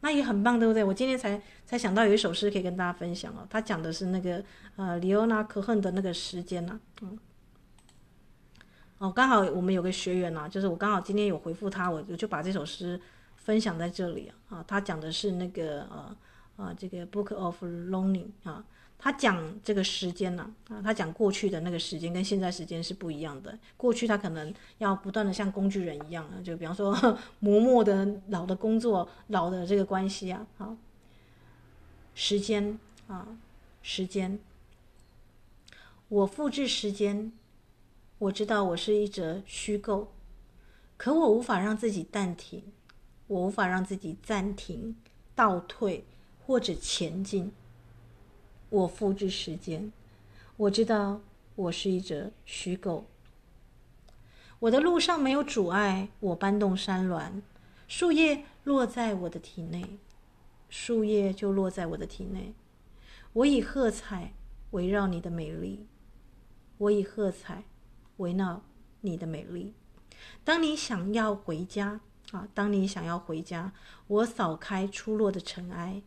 [0.00, 0.84] 那也很棒，对不对？
[0.84, 4.44] 我今天才才想到有一首诗可以跟大家分享哦，他讲的是那个
[4.76, 7.18] 呃李欧娜可恨的那个时间呐、啊，嗯，
[8.98, 13.00] 哦，刚好我们有个学员呐、啊，就是我刚好今天有回复他，我我就把这首诗
[13.36, 16.14] 分享在这里啊，啊，他讲的是那个呃。
[16.56, 18.64] 啊，这个 Book of Longing 啊，
[18.98, 23.58] 他讲这个时间呢，啊，他讲过去的那个时间跟现在时间是不一样的。
[23.76, 30.76] 过去他可能要不断的像工具人一样啊，就比方说磨墨的老的工作、老的这个关系啊，啊，
[32.14, 32.78] 时间
[33.08, 33.36] 啊，
[33.82, 34.38] 时间，
[36.08, 37.32] 我复制时间，
[38.18, 40.12] 我知道我是一则虚构，
[40.96, 42.62] 可我无法让自己暂停，
[43.26, 44.96] 我无法让自己暂停、
[45.34, 46.04] 倒退。
[46.46, 47.52] 或者前进，
[48.68, 49.92] 我复制时间，
[50.56, 51.20] 我知道
[51.54, 53.06] 我是一则虚构。
[54.60, 57.42] 我的路上没有阻碍，我搬动山峦，
[57.88, 59.98] 树叶落在我的体内，
[60.68, 62.54] 树叶就落在我的体内。
[63.32, 64.32] 我以喝彩
[64.72, 65.86] 围绕你的美丽，
[66.78, 67.64] 我以喝彩
[68.18, 68.62] 围绕
[69.00, 69.74] 你的美丽。
[70.44, 72.00] 当你想要回家
[72.32, 73.72] 啊，当你想要回家，
[74.06, 76.02] 我扫开出落的尘埃。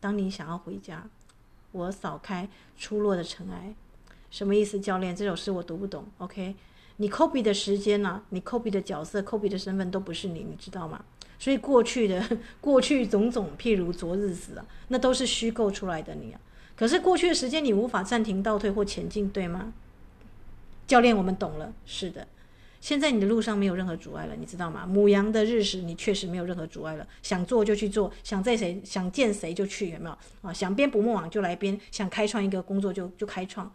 [0.00, 1.04] 当你想要回家，
[1.72, 3.74] 我扫开出落的尘埃，
[4.30, 4.78] 什么意思？
[4.78, 6.04] 教练，这首诗我读不懂。
[6.18, 6.54] OK，
[6.96, 11.04] 你 copy 的时间呢、你 copy 的角色、copy 的身份都不是你，你知道吗？
[11.38, 12.22] 所以过去的
[12.60, 16.40] 过去种种，譬如昨日死啊，那都是虚构出来的你啊。
[16.76, 19.72] 可是过去的时间你无法暂停、倒退或前进，对吗？
[20.86, 21.72] 教练，我们懂了。
[21.84, 22.26] 是的。
[22.80, 24.86] 现在你的路上没有任何阻碍了，你知道吗？
[24.86, 27.06] 母羊的日食，你确实没有任何阻碍了。
[27.22, 30.52] 想做就去做，想在谁想见谁就去，有没有啊？
[30.52, 33.72] 想编捕梦网就来编，想开创一个工作就就开创，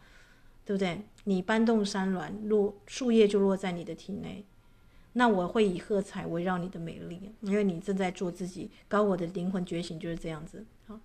[0.65, 1.01] 对不对？
[1.25, 4.45] 你搬动山峦，落树叶就落在你的体内。
[5.15, 10.65] 那我会以喝彩围绕你的美丽，因为你正在做自己高我的灵魂觉醒，就是这样子。
[10.87, 10.99] 好，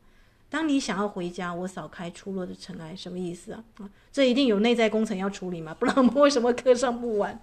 [0.49, 3.63] 当你想要回家，我扫开出落的尘埃，什么意思啊？
[3.77, 5.75] 啊，这一定有内在工程要处理嘛？
[5.75, 7.39] 不然我们为什么课上不完？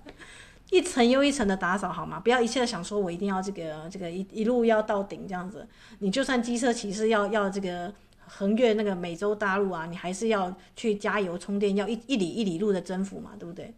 [0.72, 2.20] 一层又一层的打扫，好吗？
[2.20, 5.68] 不要一切的想说，我一定要这个这个一一路要到顶这样子。
[6.00, 7.94] 你就算机车骑士要要这个
[8.28, 13.74] 横越那个美洲大陆啊，你还是要去加油充电，要一一里一里路的征服嘛，对不对？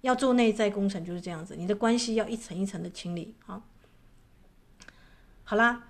[0.00, 3.62] 要做内在工程就是这样子，你的关系要一层一层的清理啊。
[5.44, 5.84] 好啦，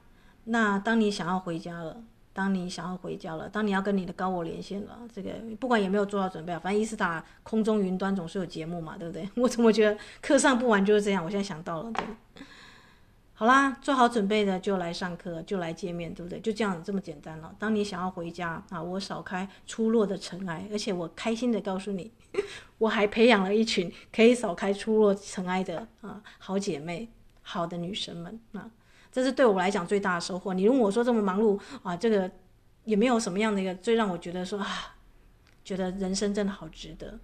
[0.45, 2.05] 那当你想要回家了。
[2.33, 5.31] 当你想要回家了，当你要跟你的高我连线了，这个
[5.61, 9.29] 不管有没有做好准备啊，反正伊斯塔空中云端总是有节目嘛，对不对？
[9.43, 11.25] 我怎么觉得课上不完就是这样？
[11.25, 12.05] 我现在想到了，对。
[13.35, 16.39] 好啦，做好准备的就来上课，就来见面，对不对？
[16.39, 17.53] 就这样这么简单了。
[17.59, 22.13] 当你想要回家啊，我扫开出落的尘埃，而且我开心的告诉你，
[22.79, 27.09] 我还培养了一群可以扫开出落尘埃的啊好姐妹，
[27.43, 28.71] 好的女神们啊。
[29.13, 30.55] 这是对我来讲最大的收获。
[30.55, 32.29] 你问我说这么忙碌啊，这个
[32.85, 34.97] 也没有什么样的一个最让我觉得说啊，
[35.63, 37.21] 觉得人生真的好值得。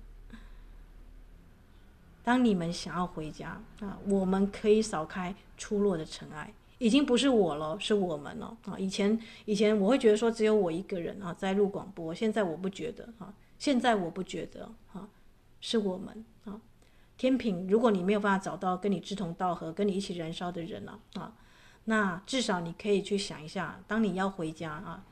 [2.22, 8.78] 当你们想要回家啊，我们可以扫开出落的尘埃，已经不是我了，是我们了啊。
[8.78, 15.08] 以前以前我会觉得说只有我一个人啊在录广播，现在我不觉得啊，现在我不觉得啊，
[15.62, 16.60] 是我们啊。
[17.16, 21.32] 天平，如果你没有办法找到跟你志同道合、跟你一起燃烧的人了啊。
[21.90, 25.02] 那至少你可以去想一下，当你要回家啊，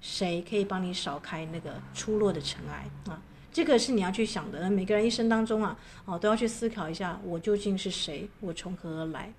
[0.00, 3.20] 谁可以帮你扫开那个出落的尘埃啊？
[3.52, 4.70] 这个是你要去想的。
[4.70, 8.26] 每个人一生当中啊，哦，都要去思考一下，我究竟是谁？
[8.40, 9.30] 我从何而来？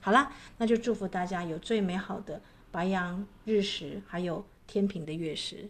[0.00, 2.40] 好啦，那就祝福大家有最美好的
[2.70, 5.68] 白羊日食，还有天平的月食。